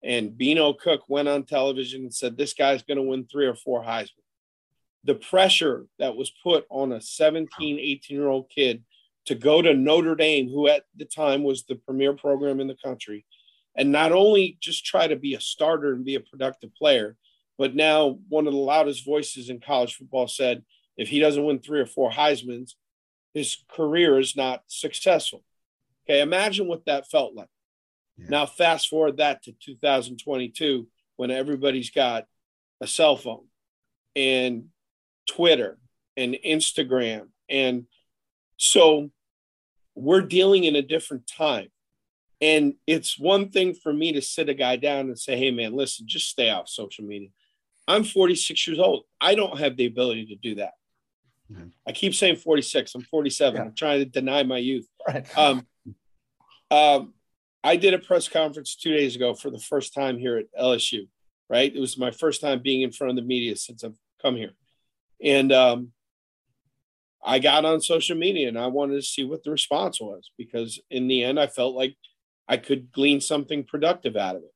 [0.00, 3.56] And Beano Cook went on television and said, This guy's going to win three or
[3.56, 4.22] four Heisman.
[5.02, 8.84] The pressure that was put on a 17, 18 year old kid
[9.26, 12.76] to go to Notre Dame, who at the time was the premier program in the
[12.76, 13.26] country,
[13.76, 17.16] and not only just try to be a starter and be a productive player,
[17.58, 20.62] but now one of the loudest voices in college football said
[20.96, 22.76] if he doesn't win three or four Heisman's,
[23.34, 25.42] his career is not successful.
[26.10, 27.48] Okay, imagine what that felt like.
[28.18, 28.26] Yeah.
[28.30, 32.26] Now, fast forward that to 2022 when everybody's got
[32.80, 33.46] a cell phone
[34.16, 34.64] and
[35.28, 35.78] Twitter
[36.16, 37.28] and Instagram.
[37.48, 37.86] And
[38.56, 39.10] so
[39.94, 41.68] we're dealing in a different time.
[42.40, 45.74] And it's one thing for me to sit a guy down and say, hey, man,
[45.74, 47.28] listen, just stay off social media.
[47.86, 49.04] I'm 46 years old.
[49.20, 50.72] I don't have the ability to do that.
[51.52, 51.68] Mm-hmm.
[51.86, 52.96] I keep saying 46.
[52.96, 53.54] I'm 47.
[53.54, 53.62] Yeah.
[53.62, 54.88] I'm trying to deny my youth.
[55.06, 55.38] Right.
[55.38, 55.66] Um,
[56.70, 57.14] um,
[57.62, 61.08] I did a press conference two days ago for the first time here at LSU,
[61.48, 61.74] right?
[61.74, 64.52] It was my first time being in front of the media since I've come here.
[65.22, 65.92] And um,
[67.22, 70.80] I got on social media and I wanted to see what the response was because
[70.90, 71.96] in the end, I felt like
[72.48, 74.52] I could glean something productive out of it.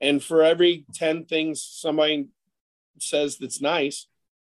[0.00, 2.28] And for every 10 things somebody
[2.98, 4.06] says that's nice,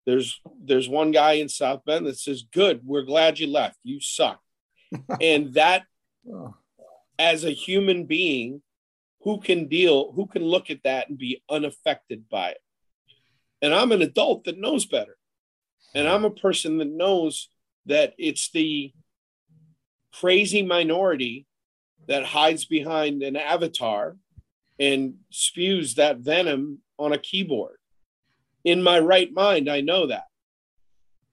[0.06, 3.76] there's there's one guy in South Bend that says, Good, we're glad you left.
[3.82, 4.40] You suck.
[5.20, 5.84] and that
[6.32, 6.54] oh.
[7.18, 8.62] As a human being,
[9.22, 12.62] who can deal, who can look at that and be unaffected by it?
[13.60, 15.16] And I'm an adult that knows better.
[15.94, 17.48] And I'm a person that knows
[17.86, 18.92] that it's the
[20.12, 21.46] crazy minority
[22.06, 24.16] that hides behind an avatar
[24.78, 27.76] and spews that venom on a keyboard.
[28.64, 30.24] In my right mind, I know that.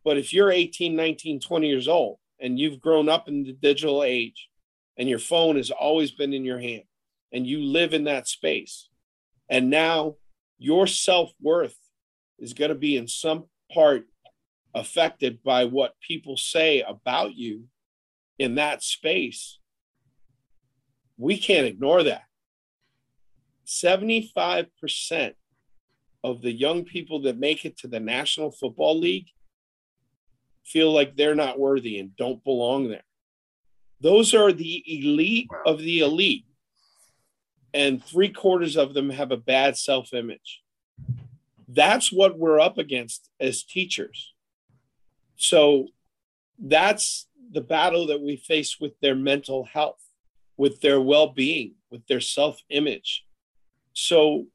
[0.03, 4.03] But if you're 18, 19, 20 years old and you've grown up in the digital
[4.03, 4.49] age
[4.97, 6.83] and your phone has always been in your hand
[7.31, 8.89] and you live in that space,
[9.49, 10.15] and now
[10.57, 11.77] your self worth
[12.39, 14.05] is going to be in some part
[14.73, 17.65] affected by what people say about you
[18.37, 19.59] in that space,
[21.17, 22.23] we can't ignore that.
[23.65, 25.33] 75%
[26.23, 29.27] of the young people that make it to the National Football League
[30.65, 33.05] feel like they're not worthy and don't belong there.
[34.01, 36.45] Those are the elite of the elite.
[37.73, 40.61] And three quarters of them have a bad self image.
[41.67, 44.33] That's what we're up against as teachers.
[45.35, 45.87] So
[46.57, 50.01] that's the battle that we face with their mental health,
[50.57, 53.25] with their well being, with their self image.
[53.93, 54.47] So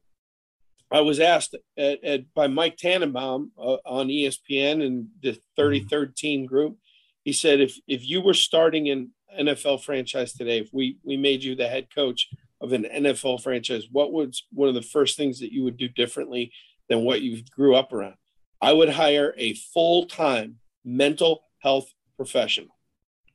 [0.91, 6.79] I was asked at, at, by Mike Tannenbaum uh, on ESPN and the 3013 group.
[7.25, 11.43] He said, if, if you were starting an NFL franchise today, if we, we made
[11.43, 12.29] you the head coach
[12.61, 15.89] of an NFL franchise, what was one of the first things that you would do
[15.89, 16.53] differently
[16.89, 18.15] than what you grew up around?
[18.61, 22.77] I would hire a full time mental health professional.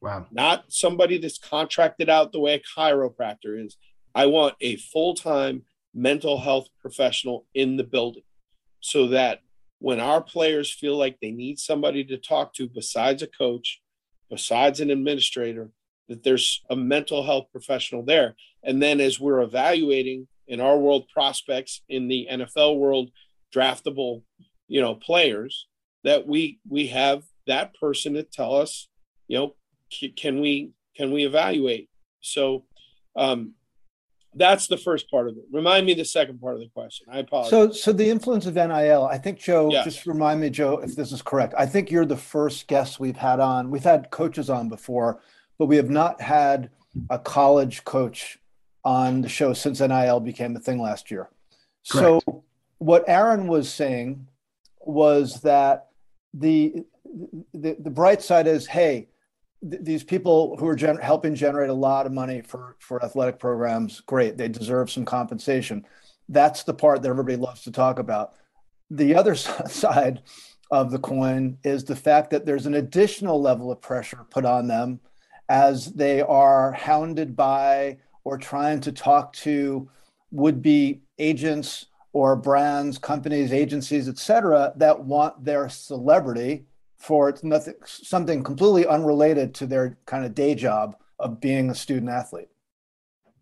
[0.01, 0.27] Wow.
[0.31, 3.77] Not somebody that's contracted out the way a chiropractor is.
[4.13, 8.23] I want a full time mental health professional in the building
[8.81, 9.39] so that
[9.79, 13.81] when our players feel like they need somebody to talk to besides a coach,
[14.29, 15.71] besides an administrator,
[16.07, 18.35] that there's a mental health professional there.
[18.63, 23.09] And then as we're evaluating in our world prospects in the NFL world,
[23.53, 24.23] draftable,
[24.67, 25.67] you know, players,
[26.03, 28.87] that we we have that person to tell us,
[29.27, 29.55] you know,
[30.15, 31.89] can we can we evaluate?
[32.21, 32.65] So
[33.15, 33.53] um,
[34.35, 35.43] that's the first part of it.
[35.51, 37.07] Remind me the second part of the question.
[37.09, 37.49] I apologize.
[37.49, 39.05] So, so the influence of NIL.
[39.05, 39.69] I think Joe.
[39.71, 39.85] Yes.
[39.85, 41.53] Just remind me, Joe, if this is correct.
[41.57, 43.71] I think you're the first guest we've had on.
[43.71, 45.21] We've had coaches on before,
[45.57, 46.69] but we have not had
[47.09, 48.39] a college coach
[48.83, 51.29] on the show since NIL became a thing last year.
[51.89, 52.23] Correct.
[52.25, 52.43] So,
[52.77, 54.27] what Aaron was saying
[54.81, 55.87] was that
[56.33, 56.85] the
[57.53, 59.07] the, the bright side is, hey,
[59.69, 63.39] th- these people who are gen- helping generate a lot of money for, for athletic
[63.39, 65.85] programs, great, they deserve some compensation.
[66.27, 68.33] That's the part that everybody loves to talk about.
[68.89, 70.23] The other side
[70.71, 74.67] of the coin is the fact that there's an additional level of pressure put on
[74.67, 74.99] them
[75.49, 79.89] as they are hounded by or trying to talk to
[80.31, 86.65] would be agents or brands, companies, agencies, et cetera, that want their celebrity
[86.97, 92.09] for nothing, something completely unrelated to their kind of day job of being a student
[92.09, 92.47] athlete?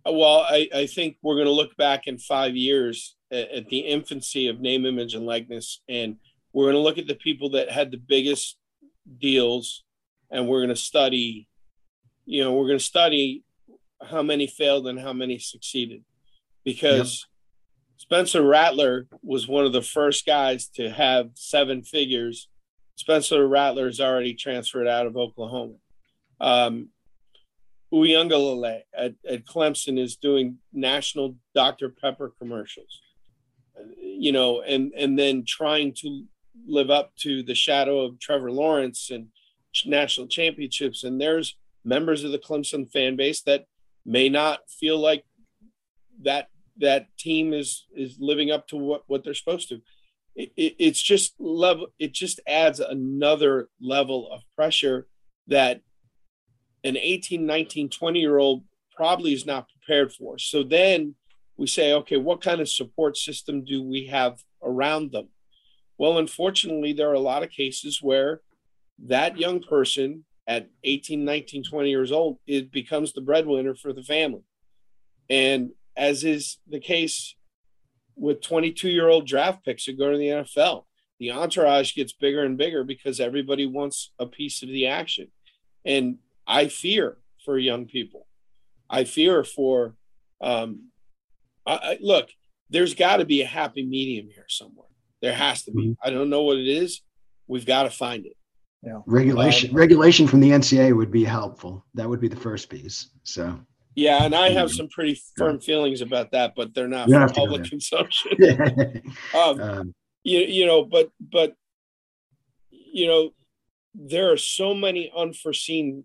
[0.05, 3.79] Well, I, I think we're going to look back in five years at, at the
[3.79, 6.17] infancy of name, image, and likeness, and
[6.51, 8.57] we're going to look at the people that had the biggest
[9.19, 9.83] deals,
[10.29, 11.47] and we're going to study.
[12.25, 13.43] You know, we're going to study
[14.01, 16.03] how many failed and how many succeeded,
[16.63, 17.29] because yep.
[17.97, 22.49] Spencer Rattler was one of the first guys to have seven figures.
[22.95, 25.75] Spencer Rattler is already transferred out of Oklahoma.
[26.39, 26.89] Um,
[27.93, 31.89] Uiagalelei at, at Clemson is doing national Dr.
[31.89, 33.01] Pepper commercials,
[33.97, 36.25] you know, and and then trying to
[36.65, 39.27] live up to the shadow of Trevor Lawrence and
[39.85, 41.03] national championships.
[41.03, 43.65] And there's members of the Clemson fan base that
[44.05, 45.25] may not feel like
[46.21, 49.81] that that team is is living up to what what they're supposed to.
[50.35, 51.87] It, it, it's just level.
[51.99, 55.07] It just adds another level of pressure
[55.47, 55.81] that
[56.83, 58.63] an 18, 19, 20 year old
[58.95, 60.37] probably is not prepared for.
[60.37, 61.15] So then
[61.57, 65.29] we say, okay, what kind of support system do we have around them?
[65.97, 68.41] Well, unfortunately, there are a lot of cases where
[69.05, 74.03] that young person at 18, 19, 20 years old, it becomes the breadwinner for the
[74.03, 74.43] family.
[75.29, 77.35] And as is the case
[78.15, 80.83] with 22 year old draft picks who go to the NFL,
[81.19, 85.27] the entourage gets bigger and bigger because everybody wants a piece of the action.
[85.85, 88.27] And I fear for young people.
[88.89, 89.95] I fear for,
[90.41, 90.89] um,
[91.65, 92.29] I, I, look,
[92.69, 94.87] there's got to be a happy medium here somewhere.
[95.21, 95.89] There has to be.
[95.89, 96.07] Mm-hmm.
[96.07, 97.01] I don't know what it is.
[97.47, 98.35] We've got to find it.
[98.83, 98.99] Yeah.
[99.05, 101.85] Regulation um, regulation from the NCAA would be helpful.
[101.93, 103.09] That would be the first piece.
[103.23, 103.57] So
[103.95, 107.63] yeah, and I have some pretty firm feelings about that, but they're not for public
[107.65, 108.31] consumption.
[109.37, 111.55] um, um, you, you know, but but
[112.71, 113.31] you know,
[113.93, 116.03] there are so many unforeseen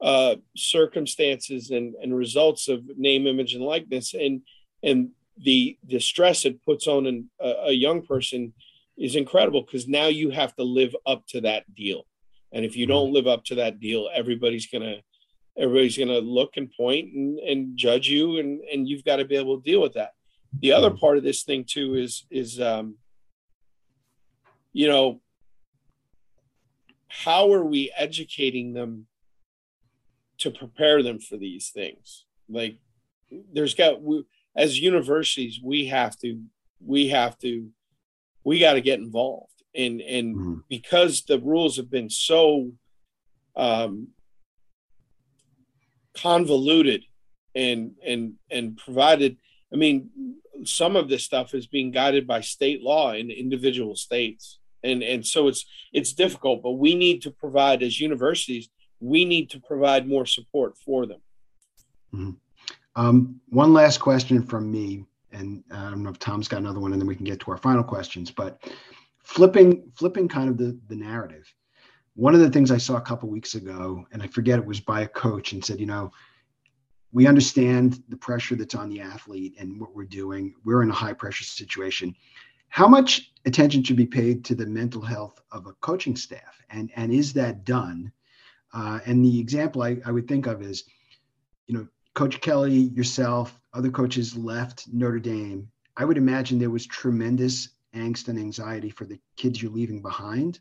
[0.00, 4.42] uh, circumstances and, and results of name, image, and likeness, and
[4.82, 8.54] and the the stress it puts on an, a, a young person
[8.96, 12.04] is incredible because now you have to live up to that deal,
[12.52, 12.92] and if you mm-hmm.
[12.92, 14.96] don't live up to that deal, everybody's gonna
[15.56, 19.36] everybody's gonna look and point and, and judge you, and and you've got to be
[19.36, 20.12] able to deal with that.
[20.60, 20.98] The other mm-hmm.
[20.98, 22.96] part of this thing too is is um,
[24.72, 25.20] you know
[27.08, 29.06] how are we educating them
[30.38, 32.24] to prepare them for these things.
[32.48, 32.78] Like
[33.52, 34.24] there's got we,
[34.56, 36.42] as universities we have to
[36.84, 37.68] we have to
[38.44, 40.54] we got to get involved and and mm-hmm.
[40.68, 42.72] because the rules have been so
[43.56, 44.08] um,
[46.14, 47.04] convoluted
[47.54, 49.38] and and and provided
[49.72, 50.10] i mean
[50.64, 55.26] some of this stuff is being guided by state law in individual states and and
[55.26, 58.68] so it's it's difficult but we need to provide as universities
[59.00, 61.20] we need to provide more support for them.
[62.14, 62.30] Mm-hmm.
[62.96, 66.92] Um, one last question from me, and I don't know if Tom's got another one,
[66.92, 68.30] and then we can get to our final questions.
[68.30, 68.60] But
[69.28, 71.44] flipping, flipping, kind of the the narrative.
[72.14, 74.80] One of the things I saw a couple weeks ago, and I forget it was
[74.80, 76.10] by a coach, and said, you know,
[77.12, 80.54] we understand the pressure that's on the athlete and what we're doing.
[80.64, 82.16] We're in a high pressure situation.
[82.70, 86.90] How much attention should be paid to the mental health of a coaching staff, and
[86.96, 88.10] and is that done?
[88.72, 90.84] Uh, and the example I, I would think of is,
[91.66, 95.68] you know, Coach Kelly, yourself, other coaches left Notre Dame.
[95.96, 100.60] I would imagine there was tremendous angst and anxiety for the kids you're leaving behind.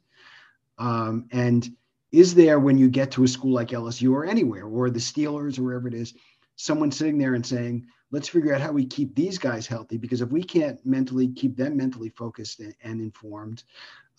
[0.78, 1.70] Um, and
[2.12, 5.60] is there, when you get to a school like LSU or anywhere, or the Steelers
[5.60, 6.14] or wherever it is,
[6.56, 9.98] someone sitting there and saying, let's figure out how we keep these guys healthy?
[9.98, 13.64] Because if we can't mentally keep them mentally focused and, and informed,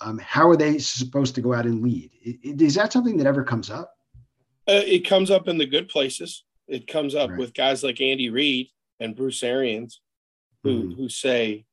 [0.01, 2.11] um, how are they supposed to go out and lead?
[2.43, 3.97] Is that something that ever comes up?
[4.69, 6.45] Uh, it comes up in the good places.
[6.69, 7.39] It comes up right.
[7.39, 8.69] with guys like Andy Reid
[9.01, 10.01] and Bruce Arians,
[10.63, 10.93] who mm-hmm.
[10.93, 11.65] who say,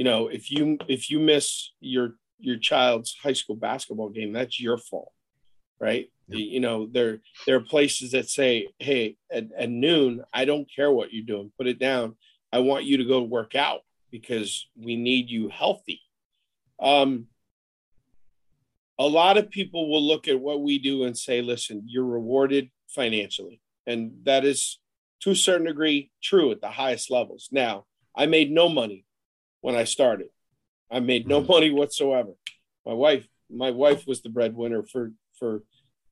[0.00, 4.58] you know, if you if you miss your your child's high school basketball game, that's
[4.58, 5.12] your fault,
[5.78, 6.10] right?
[6.26, 10.90] You know, there there are places that say, hey, at, at noon, I don't care
[10.90, 12.16] what you're doing, put it down.
[12.50, 13.80] I want you to go work out
[14.10, 16.00] because we need you healthy.
[16.82, 17.26] Um,
[18.98, 22.70] a lot of people will look at what we do and say, listen, you're rewarded
[22.88, 23.60] financially.
[23.86, 24.78] And that is
[25.24, 27.50] to a certain degree true at the highest levels.
[27.52, 27.84] Now,
[28.16, 29.04] I made no money
[29.60, 30.28] when I started.
[30.90, 31.52] I made no mm-hmm.
[31.52, 32.32] money whatsoever.
[32.84, 35.62] My wife, my wife was the breadwinner for for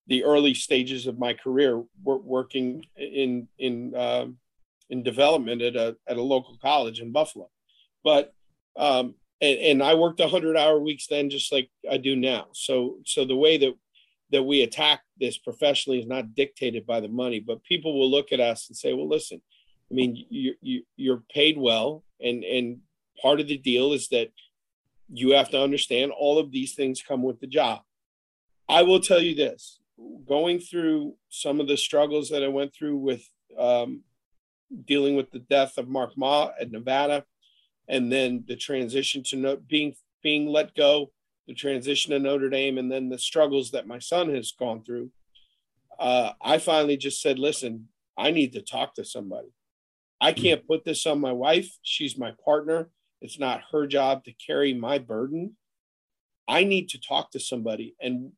[0.06, 4.38] the early stages of my career, working in in um,
[4.90, 7.48] in development at a at a local college in Buffalo.
[8.04, 8.32] But
[8.78, 12.46] Um, and, and I worked hundred hour weeks then, just like I do now.
[12.52, 13.74] So, so the way that,
[14.30, 18.30] that we attack this professionally is not dictated by the money, but people will look
[18.32, 19.40] at us and say, well, listen,
[19.90, 22.04] I mean, you, you, you're paid well.
[22.20, 22.80] And, and
[23.20, 24.28] part of the deal is that
[25.12, 27.80] you have to understand all of these things come with the job.
[28.68, 29.80] I will tell you this
[30.28, 34.02] going through some of the struggles that I went through with um,
[34.84, 37.24] dealing with the death of Mark Ma at Nevada,
[37.88, 41.10] and then the transition to no, being being let go,
[41.46, 45.10] the transition to Notre Dame, and then the struggles that my son has gone through.
[45.98, 49.48] Uh, I finally just said, "Listen, I need to talk to somebody.
[50.20, 51.70] I can't put this on my wife.
[51.82, 52.90] She's my partner.
[53.20, 55.56] It's not her job to carry my burden.
[56.46, 58.32] I need to talk to somebody." And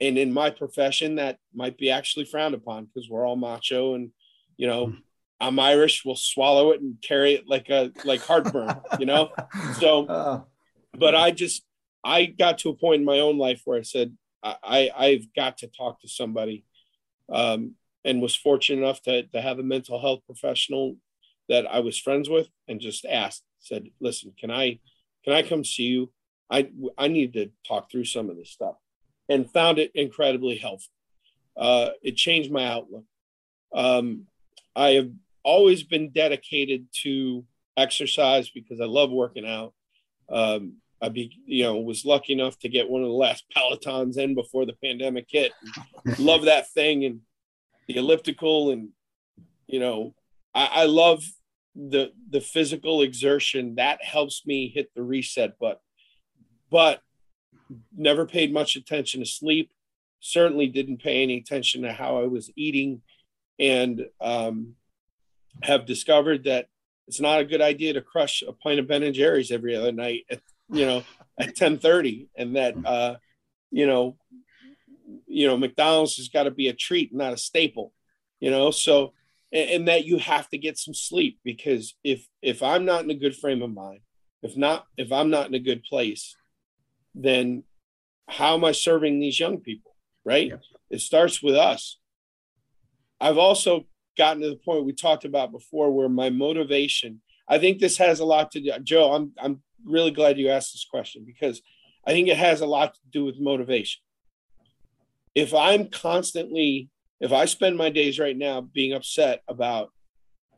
[0.00, 4.10] and in my profession, that might be actually frowned upon because we're all macho and
[4.56, 4.88] you know.
[4.88, 5.02] Mm
[5.42, 9.30] I'm Irish, we'll swallow it and carry it like a like heartburn, you know.
[9.80, 10.40] So, uh.
[10.96, 11.64] but I just
[12.04, 15.34] I got to a point in my own life where I said I, I have
[15.34, 16.64] got to talk to somebody,
[17.28, 17.74] um,
[18.04, 20.96] and was fortunate enough to to have a mental health professional
[21.48, 24.78] that I was friends with, and just asked, said, "Listen, can I
[25.24, 26.12] can I come see you?
[26.50, 28.76] I I need to talk through some of this stuff,"
[29.28, 30.92] and found it incredibly helpful.
[31.56, 33.04] Uh, it changed my outlook.
[33.74, 34.26] Um,
[34.76, 35.10] I have
[35.42, 37.44] always been dedicated to
[37.76, 39.74] exercise because I love working out.
[40.28, 44.18] Um, I be you know was lucky enough to get one of the last Pelotons
[44.18, 45.52] in before the pandemic hit.
[46.18, 47.20] love that thing and
[47.88, 48.90] the elliptical and
[49.66, 50.14] you know
[50.54, 51.24] I, I love
[51.74, 55.78] the the physical exertion that helps me hit the reset button.
[56.70, 57.00] But
[57.96, 59.70] never paid much attention to sleep.
[60.20, 63.02] Certainly didn't pay any attention to how I was eating,
[63.58, 64.74] and um,
[65.62, 66.68] have discovered that
[67.08, 69.92] it's not a good idea to crush a pint of Ben and Jerry's every other
[69.92, 71.02] night, at, you know,
[71.38, 73.16] at ten thirty, and that uh,
[73.70, 74.16] you know,
[75.26, 77.92] you know, McDonald's has got to be a treat, not a staple,
[78.38, 78.70] you know.
[78.70, 79.12] So,
[79.52, 83.10] and, and that you have to get some sleep because if if I'm not in
[83.10, 84.00] a good frame of mind,
[84.42, 86.34] if not if I'm not in a good place,
[87.14, 87.64] then
[88.28, 89.96] how am I serving these young people?
[90.24, 90.52] Right?
[90.90, 91.98] It starts with us.
[93.20, 93.86] I've also
[94.16, 98.20] gotten to the point we talked about before where my motivation i think this has
[98.20, 101.62] a lot to do joe i'm i'm really glad you asked this question because
[102.06, 104.00] i think it has a lot to do with motivation
[105.34, 106.88] if i'm constantly
[107.22, 109.90] if i spend my days right now being upset about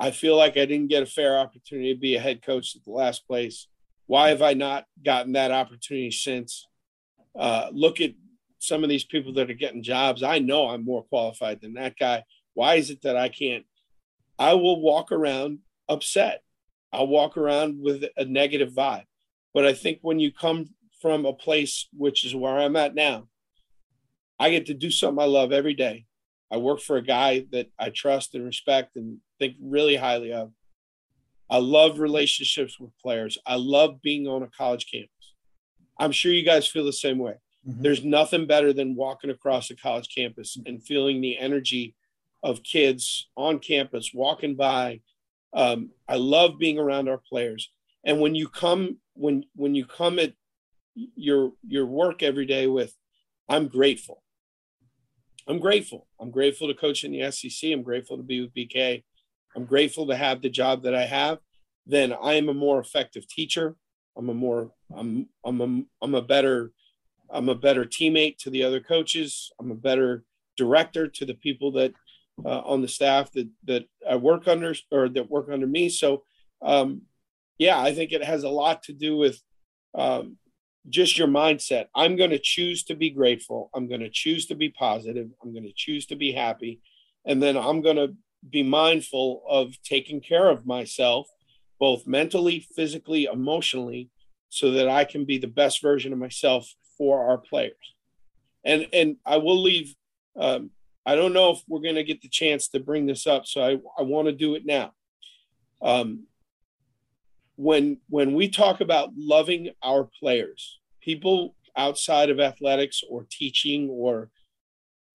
[0.01, 2.83] i feel like i didn't get a fair opportunity to be a head coach at
[2.85, 3.69] the last place
[4.07, 6.67] why have i not gotten that opportunity since
[7.39, 8.13] uh, look at
[8.59, 11.97] some of these people that are getting jobs i know i'm more qualified than that
[11.97, 13.67] guy why is it that I can't?
[14.39, 15.59] I will walk around
[15.89, 16.43] upset.
[16.93, 19.05] I'll walk around with a negative vibe.
[19.53, 20.71] But I think when you come
[21.03, 23.29] from a place which is where I'm at now,
[24.39, 26.07] I get to do something I love every day.
[26.55, 30.53] I work for a guy that I trust and respect and think really highly of.
[31.51, 33.37] I love relationships with players.
[33.45, 35.35] I love being on a college campus.
[35.99, 37.35] I'm sure you guys feel the same way.
[37.69, 37.83] Mm-hmm.
[37.83, 41.97] There's nothing better than walking across a college campus and feeling the energy
[42.45, 45.01] of kids on campus walking by.
[45.53, 47.73] Um, I love being around our players.
[48.07, 50.35] And when you come when when you come at
[50.95, 52.95] your your work every day with,
[53.49, 54.24] I'm grateful.
[55.47, 56.07] I'm grateful.
[56.21, 57.71] I'm grateful to coach in the SEC.
[57.71, 59.05] I'm grateful to be with BK.
[59.57, 61.39] I'm grateful to have the job that I have.
[61.87, 63.77] Then I am a more effective teacher.
[64.17, 66.73] I'm a more I'm I'm a, I'm a better
[67.31, 69.51] I'm a better teammate to the other coaches.
[69.61, 70.25] I'm a better
[70.57, 71.93] director to the people that
[72.45, 75.89] uh, on the staff that that I work under or that work under me.
[75.89, 76.25] So,
[76.63, 77.03] um,
[77.59, 79.41] yeah, I think it has a lot to do with
[79.95, 80.39] um,
[80.89, 81.87] just your mindset.
[81.95, 83.71] I'm going to choose to be grateful.
[83.75, 85.29] I'm going to choose to be positive.
[85.43, 86.81] I'm going to choose to be happy,
[87.25, 88.15] and then I'm going to
[88.49, 91.29] be mindful of taking care of myself,
[91.81, 94.11] both mentally, physically, emotionally,
[94.51, 97.95] so that I can be the best version of myself for our players.
[98.65, 99.95] And and I will leave
[100.37, 100.71] um,
[101.07, 103.63] I don't know if we're going to get the chance to bring this up, so
[103.63, 104.93] I, I want to do it now.
[105.83, 106.27] Um,
[107.57, 114.31] when when we talk about loving our players, people outside of athletics or teaching or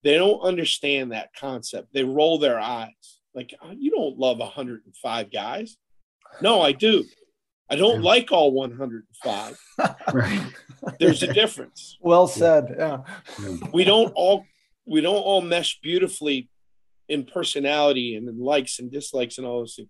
[0.04, 1.90] they don't understand that concept.
[1.94, 5.78] They roll their eyes like oh, you don't love 105 guys.
[6.42, 7.06] No, I do.
[7.70, 8.08] I don't yeah.
[8.08, 9.60] like all 105.
[10.14, 10.42] right.
[11.00, 11.98] There's a difference.
[12.02, 12.76] Well said.
[12.78, 13.00] Yeah.
[13.72, 14.46] We don't all
[14.86, 16.50] we don't all mesh beautifully
[17.08, 19.90] in personality and in likes and dislikes and all those things.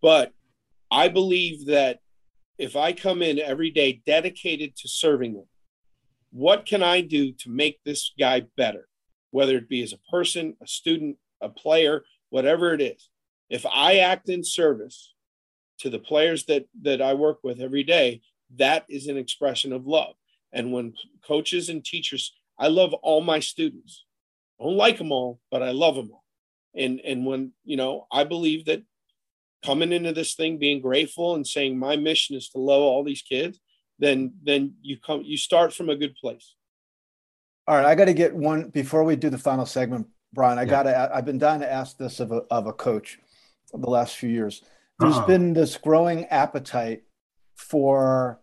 [0.00, 0.32] But
[0.90, 2.00] I believe that
[2.58, 5.46] if I come in every day dedicated to serving them,
[6.30, 8.86] what can I do to make this guy better?
[9.30, 13.08] Whether it be as a person, a student, a player, whatever it is.
[13.48, 15.14] If I act in service
[15.78, 18.20] to the players that that I work with every day,
[18.56, 20.14] that is an expression of love.
[20.52, 20.94] And when
[21.26, 24.04] coaches and teachers, I love all my students.
[24.60, 26.24] I don't like them all, but I love them all.
[26.74, 28.82] And and when you know, I believe that
[29.64, 33.22] coming into this thing being grateful and saying my mission is to love all these
[33.22, 33.58] kids,
[33.98, 36.54] then then you come you start from a good place.
[37.66, 40.58] All right, I got to get one before we do the final segment, Brian.
[40.58, 40.68] I yeah.
[40.68, 41.14] got to.
[41.14, 43.18] I've been dying to ask this of a of a coach
[43.72, 44.62] the last few years.
[44.98, 45.26] There's uh-huh.
[45.26, 47.04] been this growing appetite
[47.56, 48.40] for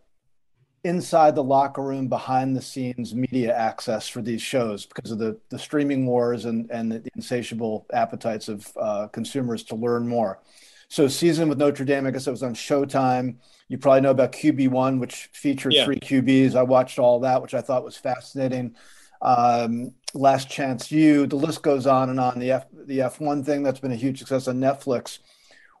[0.84, 5.38] inside the locker room, behind the scenes media access for these shows because of the,
[5.50, 10.40] the streaming wars and, and the insatiable appetites of uh, consumers to learn more.
[10.88, 13.36] So, season with Notre Dame, I guess it was on Showtime.
[13.68, 15.84] You probably know about QB1, which featured yeah.
[15.84, 16.54] three QBs.
[16.54, 18.74] I watched all that, which I thought was fascinating.
[19.20, 22.38] Um, Last Chance U, the list goes on and on.
[22.38, 25.18] The F the F1 thing that's been a huge success on Netflix.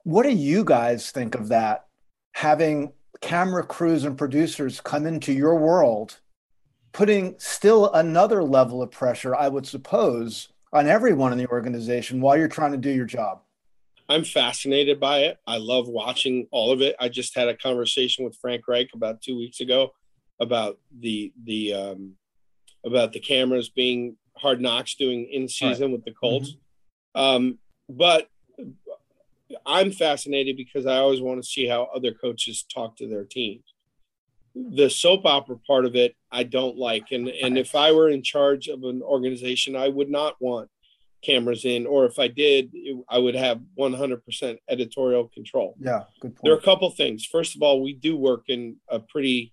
[0.04, 1.86] What do you guys think of that?
[2.32, 2.92] Having
[3.22, 6.20] camera crews and producers come into your world,
[6.92, 12.36] putting still another level of pressure, I would suppose, on everyone in the organization while
[12.36, 13.40] you're trying to do your job.
[14.08, 15.38] I'm fascinated by it.
[15.46, 16.96] I love watching all of it.
[16.98, 19.92] I just had a conversation with Frank Reich about two weeks ago
[20.40, 22.14] about the the um,
[22.84, 25.92] about the cameras being hard knocks doing in season right.
[25.92, 26.56] with the Colts.
[27.16, 27.20] Mm-hmm.
[27.20, 28.28] Um, but
[29.66, 33.64] I'm fascinated because I always want to see how other coaches talk to their teams.
[34.54, 37.12] The soap opera part of it, I don't like.
[37.12, 40.70] And and if I were in charge of an organization, I would not want
[41.22, 42.72] cameras in, or if I did,
[43.08, 45.76] I would have 100% editorial control.
[45.80, 46.40] Yeah, good point.
[46.44, 47.24] There are a couple things.
[47.24, 49.52] First of all, we do work in a pretty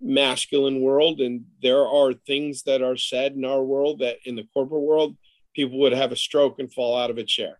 [0.00, 4.46] masculine world, and there are things that are said in our world that in the
[4.54, 5.16] corporate world,
[5.54, 7.58] people would have a stroke and fall out of a chair.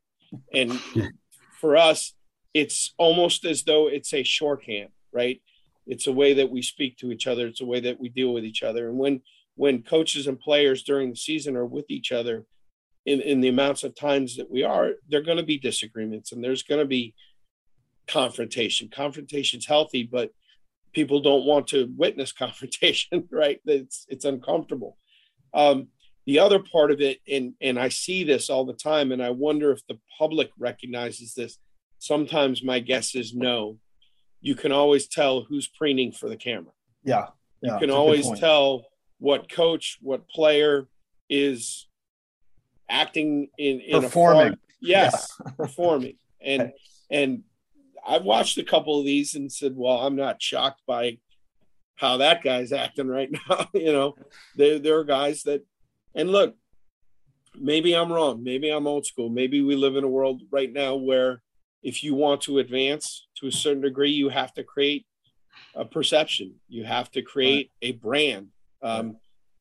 [0.52, 0.72] And
[1.60, 2.14] for us,
[2.54, 5.40] it's almost as though it's a shorthand, right?
[5.86, 7.46] It's a way that we speak to each other.
[7.46, 8.88] It's a way that we deal with each other.
[8.88, 9.22] And when
[9.54, 12.44] when coaches and players during the season are with each other,
[13.08, 16.32] in, in the amounts of times that we are, there are going to be disagreements
[16.32, 17.14] and there's going to be
[18.06, 18.90] confrontation.
[18.94, 20.30] Confrontation's healthy, but
[20.92, 23.60] people don't want to witness confrontation, right?
[23.64, 24.98] It's it's uncomfortable.
[25.54, 25.88] Um,
[26.26, 29.30] the other part of it and and i see this all the time and i
[29.30, 31.56] wonder if the public recognizes this
[32.00, 33.78] sometimes my guess is no
[34.42, 37.28] you can always tell who's preening for the camera yeah,
[37.62, 38.84] yeah you can always tell
[39.18, 40.86] what coach what player
[41.30, 41.87] is
[42.88, 45.52] acting in, in performing far, yes yeah.
[45.56, 46.72] performing and
[47.10, 47.42] and
[48.06, 51.18] i've watched a couple of these and said well i'm not shocked by
[51.96, 54.14] how that guy's acting right now you know
[54.56, 55.62] there, there are guys that
[56.14, 56.56] and look,
[57.58, 58.42] maybe I'm wrong.
[58.42, 59.28] Maybe I'm old school.
[59.28, 61.42] Maybe we live in a world right now where
[61.82, 65.06] if you want to advance to a certain degree, you have to create
[65.74, 66.56] a perception.
[66.68, 67.90] You have to create right.
[67.90, 68.48] a brand.
[68.82, 69.18] Um,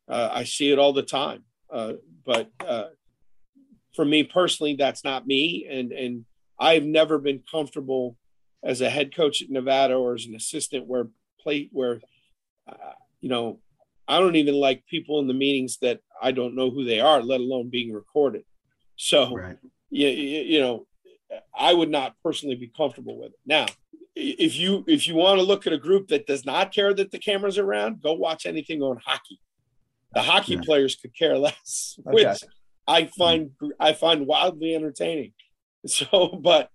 [0.07, 1.43] uh, I see it all the time.
[1.71, 1.93] Uh,
[2.25, 2.85] but uh,
[3.97, 5.67] for me personally, that's not me.
[5.69, 6.25] And and
[6.57, 8.15] I've never been comfortable
[8.63, 11.09] as a head coach at Nevada or as an assistant where
[11.41, 11.99] play where
[12.69, 13.59] uh, you know
[14.07, 17.21] I don't even like people in the meetings that I don't know who they are,
[17.21, 18.43] let alone being recorded.
[18.95, 19.57] So, right.
[19.89, 20.87] you, you know,
[21.57, 23.39] I would not personally be comfortable with it.
[23.45, 23.65] Now,
[24.15, 27.11] if you if you want to look at a group that does not care that
[27.11, 29.39] the cameras are around, go watch anything on hockey.
[30.13, 30.61] The hockey yeah.
[30.63, 32.13] players could care less, okay.
[32.13, 32.39] which
[32.87, 35.33] I find I find wildly entertaining.
[35.85, 36.69] So, but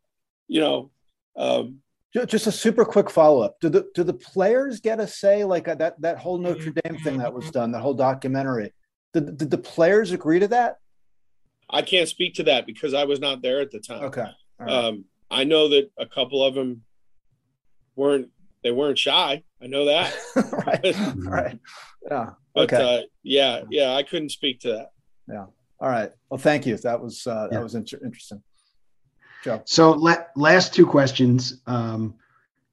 [0.48, 0.90] you know,
[1.36, 1.80] um,
[2.14, 3.58] just a super quick follow up.
[3.60, 6.96] Do the do the players get a say like uh, that that whole Notre Dame
[6.98, 8.72] thing that was done, that whole documentary?
[9.12, 10.78] Did, did the players agree to that?
[11.68, 14.04] I can't speak to that because I was not there at the time.
[14.04, 14.26] Okay.
[14.58, 14.70] Right.
[14.70, 16.82] Um, I know that a couple of them
[17.96, 18.28] weren't
[18.62, 19.42] they weren't shy.
[19.62, 20.14] I know that.
[20.66, 20.96] right.
[21.16, 21.58] right.
[22.08, 22.30] Yeah.
[22.54, 22.98] But okay.
[22.98, 24.90] uh, yeah, yeah, I couldn't speak to that.
[25.28, 25.46] Yeah.
[25.82, 26.12] All right.
[26.30, 26.76] Well, thank you.
[26.76, 28.40] That was uh, that was inter- interesting.
[29.42, 29.62] Joe.
[29.64, 31.60] So la- last two questions.
[31.66, 32.14] Um,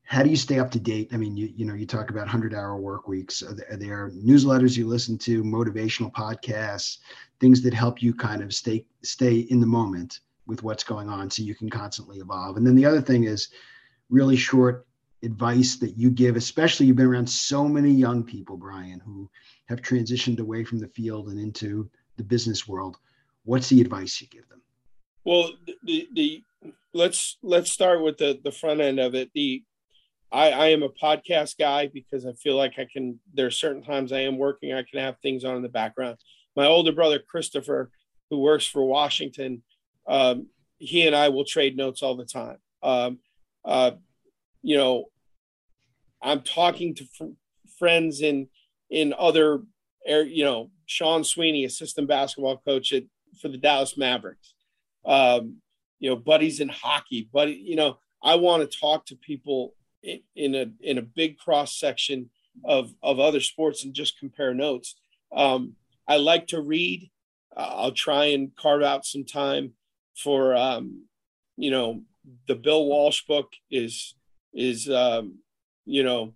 [0.03, 1.09] how do you stay up to date?
[1.11, 3.41] I mean, you you know, you talk about hundred hour work weeks.
[3.41, 6.99] Are there, are there, newsletters you listen to, motivational podcasts,
[7.39, 11.31] things that help you kind of stay stay in the moment with what's going on,
[11.31, 12.57] so you can constantly evolve.
[12.57, 13.49] And then the other thing is
[14.11, 14.85] really short
[15.23, 19.27] advice that you give, especially you've been around so many young people, Brian, who
[19.67, 21.89] have transitioned away from the field and into
[22.19, 22.97] the business world.
[23.45, 24.61] What's the advice you give them?
[25.25, 25.53] Well,
[25.83, 26.43] the the
[26.93, 29.31] let's let's start with the the front end of it.
[29.33, 29.63] The
[30.31, 33.19] I, I am a podcast guy because I feel like I can.
[33.33, 36.17] There are certain times I am working, I can have things on in the background.
[36.55, 37.89] My older brother Christopher,
[38.29, 39.63] who works for Washington,
[40.07, 40.47] um,
[40.77, 42.57] he and I will trade notes all the time.
[42.83, 43.19] Um,
[43.65, 43.91] uh,
[44.61, 45.05] you know,
[46.21, 47.37] I'm talking to fr-
[47.79, 48.49] friends in
[48.89, 49.61] in other,
[50.05, 50.23] air.
[50.23, 53.03] you know, Sean Sweeney, assistant basketball coach at
[53.39, 54.55] for the Dallas Mavericks.
[55.05, 55.57] Um,
[55.99, 57.53] you know, buddies in hockey, buddy.
[57.53, 61.77] You know, I want to talk to people in, in a in a big cross
[61.77, 62.31] section
[62.65, 64.95] of of other sports and just compare notes.
[65.31, 65.75] Um,
[66.07, 67.11] I like to read.
[67.55, 69.73] Uh, I'll try and carve out some time
[70.17, 71.05] for um,
[71.55, 72.01] you know
[72.47, 74.15] the Bill Walsh book is
[74.55, 75.37] is um,
[75.85, 76.33] you know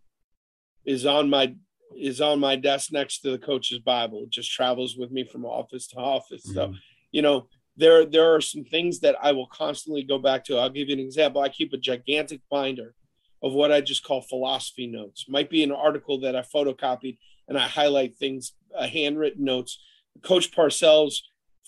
[0.86, 1.56] is on my
[1.98, 4.24] is on my desk next to the coach's Bible.
[4.24, 6.46] It just travels with me from office to office.
[6.48, 6.54] Mm-hmm.
[6.54, 6.74] So
[7.12, 10.58] you know there there are some things that I will constantly go back to.
[10.58, 11.42] I'll give you an example.
[11.42, 12.94] I keep a gigantic binder
[13.42, 15.26] of what I just call philosophy notes.
[15.28, 17.18] Might be an article that I photocopied
[17.48, 19.80] and I highlight things, uh, handwritten notes.
[20.22, 21.18] Coach Parcells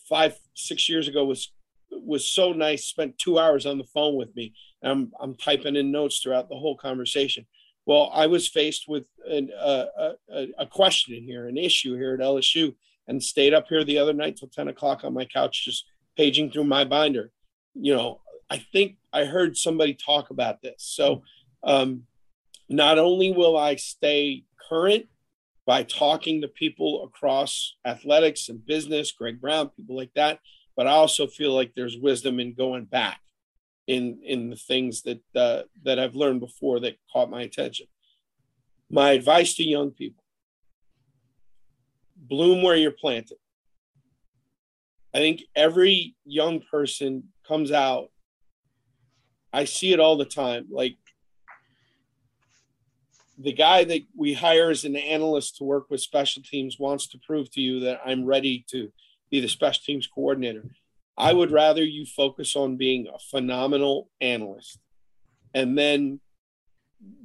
[0.08, 1.52] five six years ago was
[1.92, 2.86] was so nice.
[2.86, 4.54] Spent two hours on the phone with me.
[4.84, 7.46] I'm I'm typing in notes throughout the whole conversation.
[7.86, 9.86] Well, I was faced with an, uh,
[10.30, 12.76] a, a question here, an issue here at LSU,
[13.08, 15.86] and stayed up here the other night till 10 o'clock on my couch, just
[16.18, 17.32] paging through my binder.
[17.76, 20.76] You know, I think I heard somebody talk about this.
[20.78, 21.24] So,
[21.64, 22.04] um,
[22.68, 25.06] not only will I stay current
[25.68, 30.40] by talking to people across athletics and business, Greg Brown, people like that,
[30.76, 33.20] but I also feel like there's wisdom in going back
[33.88, 37.88] in in the things that uh, that I've learned before that caught my attention.
[38.90, 40.24] My advice to young people:
[42.16, 43.38] bloom where you're planted.
[45.14, 48.12] I think every young person comes out.
[49.54, 50.68] I see it all the time.
[50.70, 50.98] Like
[53.38, 57.20] the guy that we hire as an analyst to work with special teams wants to
[57.26, 58.92] prove to you that I'm ready to
[59.30, 60.66] be the special teams coordinator.
[61.18, 64.80] I would rather you focus on being a phenomenal analyst
[65.54, 66.20] and then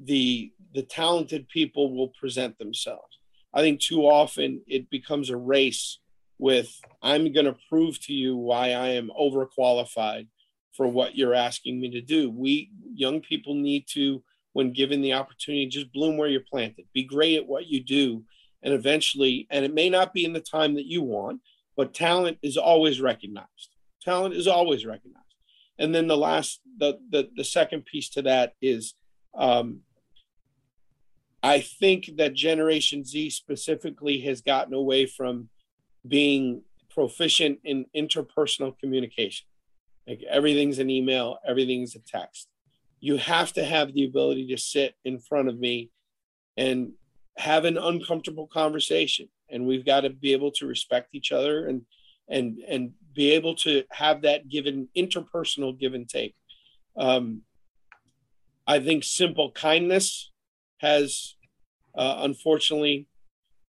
[0.03, 3.18] the the talented people will present themselves.
[3.53, 5.99] I think too often it becomes a race
[6.38, 10.28] with I'm going to prove to you why I am overqualified
[10.72, 12.30] for what you're asking me to do.
[12.30, 14.22] We young people need to
[14.53, 16.86] when given the opportunity just bloom where you're planted.
[16.95, 18.24] Be great at what you do
[18.62, 21.41] and eventually and it may not be in the time that you want,
[21.76, 23.70] but talent is always recognized
[24.03, 25.24] talent is always recognized.
[25.78, 28.94] And then the last the the, the second piece to that is
[29.34, 29.80] um,
[31.42, 35.48] i think that generation z specifically has gotten away from
[36.07, 39.46] being proficient in interpersonal communication.
[40.07, 42.48] Like everything's an email everything's a text.
[43.01, 45.90] You have to have the ability to sit in front of me
[46.57, 46.92] and
[47.38, 49.28] have an uncomfortable conversation.
[49.48, 51.82] And we've got to be able to respect each other and
[52.28, 56.34] and and be able to have that given interpersonal give and take.
[56.96, 57.42] Um,
[58.66, 60.30] I think simple kindness
[60.78, 61.36] has
[61.96, 63.08] uh, unfortunately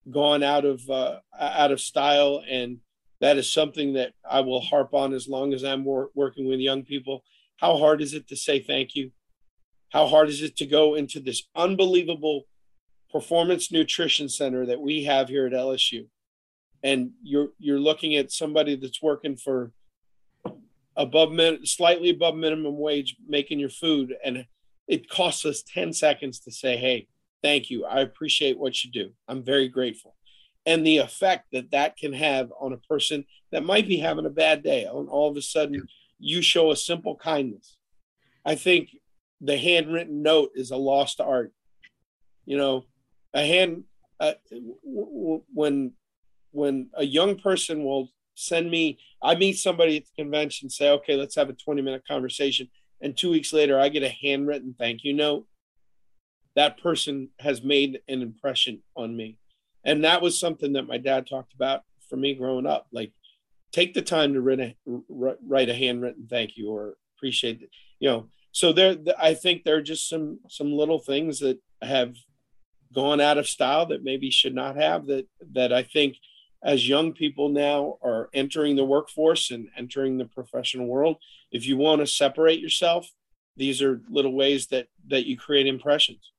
[0.10, 2.78] gone out of uh, out of style, and
[3.20, 6.60] that is something that I will harp on as long as I'm wor- working with
[6.60, 7.24] young people.
[7.58, 9.12] How hard is it to say thank you?
[9.90, 12.44] How hard is it to go into this unbelievable
[13.12, 16.08] performance nutrition center that we have here at LSU?
[16.84, 19.72] And you're you're looking at somebody that's working for
[20.96, 24.46] above min, slightly above minimum wage making your food and
[24.88, 27.08] it costs us 10 seconds to say hey
[27.42, 27.86] thank you.
[27.86, 29.12] I appreciate what you do.
[29.28, 30.16] I'm very grateful.
[30.66, 34.30] And the effect that that can have on a person that might be having a
[34.30, 35.88] bad day and all of a sudden
[36.20, 37.78] you show a simple kindness.
[38.46, 38.90] I think
[39.40, 41.52] the handwritten note is a lost art.
[42.46, 42.86] You know
[43.34, 43.86] a hand
[44.20, 45.94] uh, w- w- when
[46.52, 51.16] when a young person will send me, I meet somebody at the convention, say, okay,
[51.16, 52.70] let's have a 20 minute conversation.
[53.02, 55.48] And two weeks later, I get a handwritten thank you note.
[56.56, 59.38] That person has made an impression on me.
[59.84, 62.88] And that was something that my dad talked about for me growing up.
[62.92, 63.14] Like,
[63.72, 64.76] take the time to write a,
[65.10, 67.70] write a handwritten thank you or appreciate it.
[68.00, 72.16] You know, so there, I think there are just some some little things that have
[72.94, 76.18] gone out of style that maybe should not have that that I think
[76.64, 81.18] as young people now are entering the workforce and entering the professional world
[81.52, 83.08] if you want to separate yourself
[83.58, 86.32] these are little ways that that you create impressions.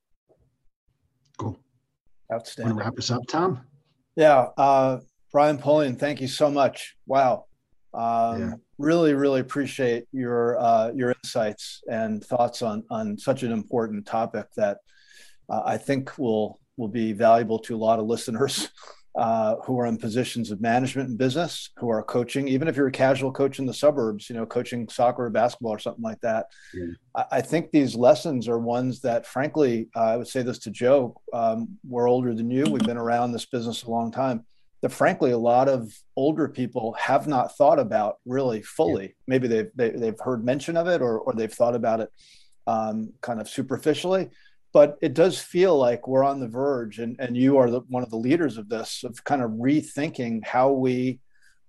[1.39, 1.59] Cool.
[2.33, 2.77] Outstanding.
[2.77, 3.61] Want to wrap us up tom?
[4.17, 4.99] Yeah uh
[5.31, 6.97] brian Polian thank you so much.
[7.07, 7.47] Wow.
[7.95, 8.53] Um, yeah.
[8.79, 14.47] really, really appreciate your uh, your insights and thoughts on on such an important topic
[14.57, 14.79] that
[15.51, 18.71] uh, I think will will be valuable to a lot of listeners
[19.15, 22.87] uh, who are in positions of management and business, who are coaching, even if you're
[22.87, 26.21] a casual coach in the suburbs, you know, coaching soccer or basketball or something like
[26.21, 26.47] that.
[26.73, 26.87] Yeah.
[27.15, 30.71] I, I, think these lessons are ones that, frankly, uh, I would say this to
[30.71, 31.21] Joe.
[31.33, 32.65] Um, we're older than you.
[32.65, 34.47] We've been around this business a long time.
[34.81, 39.05] That frankly, a lot of older people have not thought about really fully.
[39.05, 39.11] Yeah.
[39.27, 42.01] Maybe they've they, have they have heard mention of it, or or they've thought about
[42.01, 42.11] it
[42.67, 44.31] um, kind of superficially
[44.73, 48.03] but it does feel like we're on the verge and, and you are the, one
[48.03, 51.21] of the leaders of this of kind of rethinking how we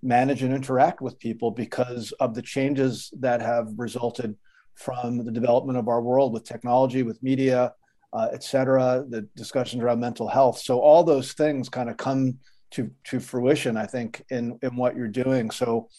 [0.02, 4.36] manage and interact with people because of the changes that have resulted
[4.76, 7.74] from the development of our world with technology with media
[8.14, 10.60] uh, et cetera the discussions around mental health.
[10.60, 12.38] So all those things kind of come
[12.72, 15.52] to to fruition i think in in what you're doing.
[15.52, 15.90] So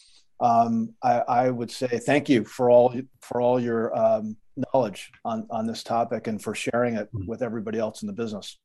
[0.40, 5.46] um, I, I, would say thank you for all for all your um, knowledge on
[5.50, 7.26] on this topic and for sharing it mm-hmm.
[7.26, 8.58] with everybody else in the business.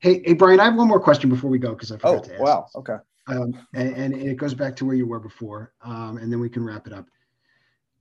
[0.00, 2.20] Hey, hey, Brian, I have one more question before we go because I forgot oh,
[2.20, 2.42] to ask.
[2.42, 2.96] wow, okay.
[3.26, 6.50] Um, and, and, it goes back to where you were before, um, and then we
[6.50, 7.06] can wrap it up.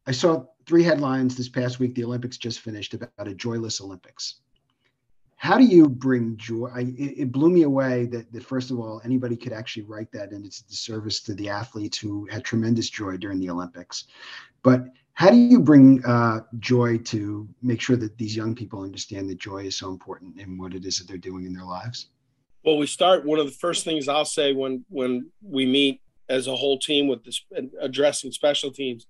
[0.06, 1.96] I saw three headlines this past week.
[1.96, 4.42] The Olympics just finished about a joyless Olympics.
[5.38, 6.70] How do you bring joy?
[6.74, 10.12] I, it, it, blew me away that, that, first of all, anybody could actually write
[10.14, 14.06] that, and it's a disservice to the athletes who had tremendous joy during the Olympics.
[14.62, 19.30] But how do you bring uh, joy to make sure that these young people understand
[19.30, 22.08] that joy is so important in what it is that they're doing in their lives?
[22.66, 23.26] Well, we start.
[23.26, 27.08] One of the first things I'll say when when we meet as a whole team
[27.08, 27.44] with this
[27.80, 29.06] addressing special teams,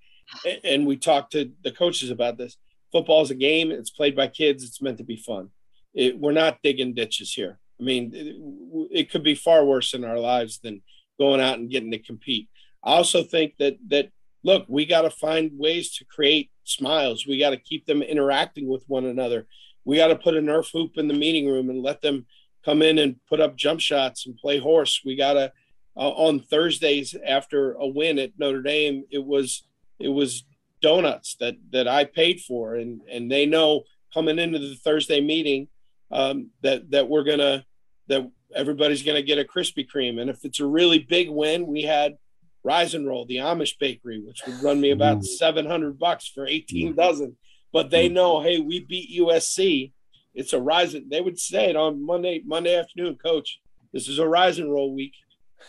[0.64, 2.58] and we talk to the coaches about this.
[2.92, 3.72] Football is a game.
[3.72, 4.64] It's played by kids.
[4.64, 5.50] It's meant to be fun.
[5.94, 7.60] It, we're not digging ditches here.
[7.80, 10.82] I mean, it, it could be far worse in our lives than
[11.20, 12.50] going out and getting to compete.
[12.84, 14.10] I also think that that
[14.44, 17.26] look, we got to find ways to create smiles.
[17.26, 19.48] We got to keep them interacting with one another.
[19.86, 22.26] We got to put a Nerf hoop in the meeting room and let them
[22.64, 25.02] come in and put up jump shots and play horse.
[25.06, 25.52] We got to
[25.96, 29.64] uh, on Thursdays after a win at Notre Dame, it was
[30.00, 30.44] it was
[30.82, 33.84] donuts that that I paid for, and and they know
[34.14, 35.68] coming into the Thursday meeting
[36.12, 37.66] um, that that we're gonna
[38.08, 41.84] that everybody's gonna get a Krispy Kreme, and if it's a really big win, we
[41.84, 42.18] had
[42.64, 45.26] Rise and Roll, the Amish bakery, which would run me about mm.
[45.26, 46.96] 700 bucks for 18 mm.
[46.96, 47.38] dozen.
[47.72, 48.14] But they mm.
[48.14, 49.92] know, hey, we beat USC.
[50.34, 50.96] It's a Rise.
[51.10, 53.60] They would say it on Monday, Monday afternoon, coach,
[53.94, 55.14] this is a Rise and Roll week,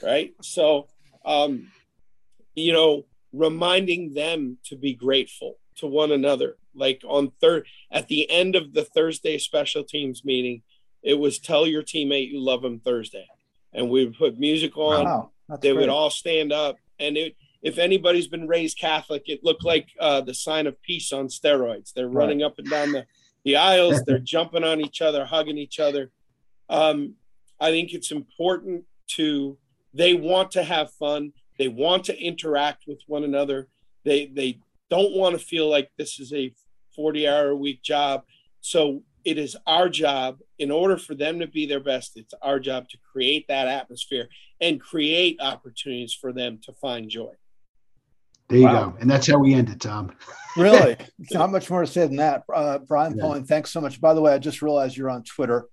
[0.02, 0.32] right?
[0.40, 0.88] So,
[1.24, 1.70] um,
[2.54, 6.56] you know, reminding them to be grateful to one another.
[6.74, 10.62] Like on third, at the end of the Thursday special teams meeting,
[11.02, 13.26] it was tell your teammate you love him Thursday.
[13.72, 15.04] And we would put music on.
[15.04, 15.30] Wow,
[15.60, 15.80] they great.
[15.80, 20.20] would all stand up and it, if anybody's been raised Catholic, it looked like uh,
[20.20, 21.92] the sign of peace on steroids.
[21.92, 22.26] They're right.
[22.26, 23.06] running up and down the,
[23.44, 26.10] the aisles, they're jumping on each other, hugging each other.
[26.68, 27.14] Um,
[27.60, 29.56] I think it's important to,
[29.94, 33.68] they want to have fun, they want to interact with one another,
[34.04, 34.58] they, they
[34.90, 36.52] don't want to feel like this is a
[36.94, 38.24] 40 hour a week job.
[38.60, 42.58] So it is our job in order for them to be their best it's our
[42.58, 44.28] job to create that atmosphere
[44.60, 47.32] and create opportunities for them to find joy.
[48.48, 48.90] There you wow.
[48.90, 50.12] go and that's how we end it tom.
[50.56, 50.96] Really?
[51.32, 52.44] Not much more to say than that.
[52.52, 53.40] Uh, brian yeah.
[53.40, 54.00] thanks so much.
[54.00, 55.66] By the way i just realized you're on twitter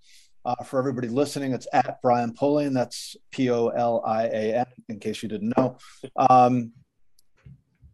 [0.44, 1.54] uh, for everybody listening.
[1.54, 2.74] It's at brian Polian.
[2.74, 5.78] that's p-o-l-i-a-n in case you didn't know.
[6.18, 6.72] Um,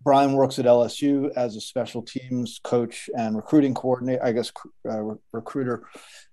[0.07, 4.53] Brian works at LSU as a special teams coach and recruiting coordinator, I guess,
[4.89, 5.85] uh, re- recruiter.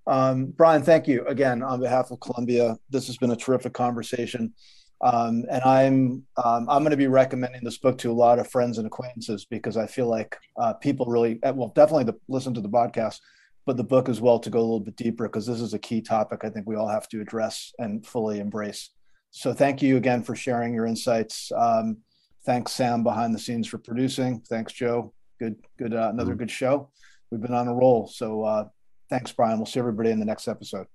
[0.06, 2.76] Um, Brian, thank you again on behalf of Columbia.
[2.88, 4.54] This has been a terrific conversation.
[5.00, 8.48] Um, and I'm um, I'm going to be recommending this book to a lot of
[8.48, 12.54] friends and acquaintances because I feel like uh, people really uh, well definitely the, listen
[12.54, 13.18] to the podcast,
[13.66, 15.80] but the book as well to go a little bit deeper because this is a
[15.80, 18.90] key topic I think we all have to address and fully embrace.
[19.32, 21.50] So thank you again for sharing your insights.
[21.50, 22.03] Um,
[22.44, 24.40] Thanks, Sam, behind the scenes for producing.
[24.40, 25.12] Thanks, Joe.
[25.40, 26.40] Good, good, uh, another mm-hmm.
[26.40, 26.90] good show.
[27.30, 28.06] We've been on a roll.
[28.06, 28.68] So uh,
[29.08, 29.58] thanks, Brian.
[29.58, 30.86] We'll see everybody in the next episode.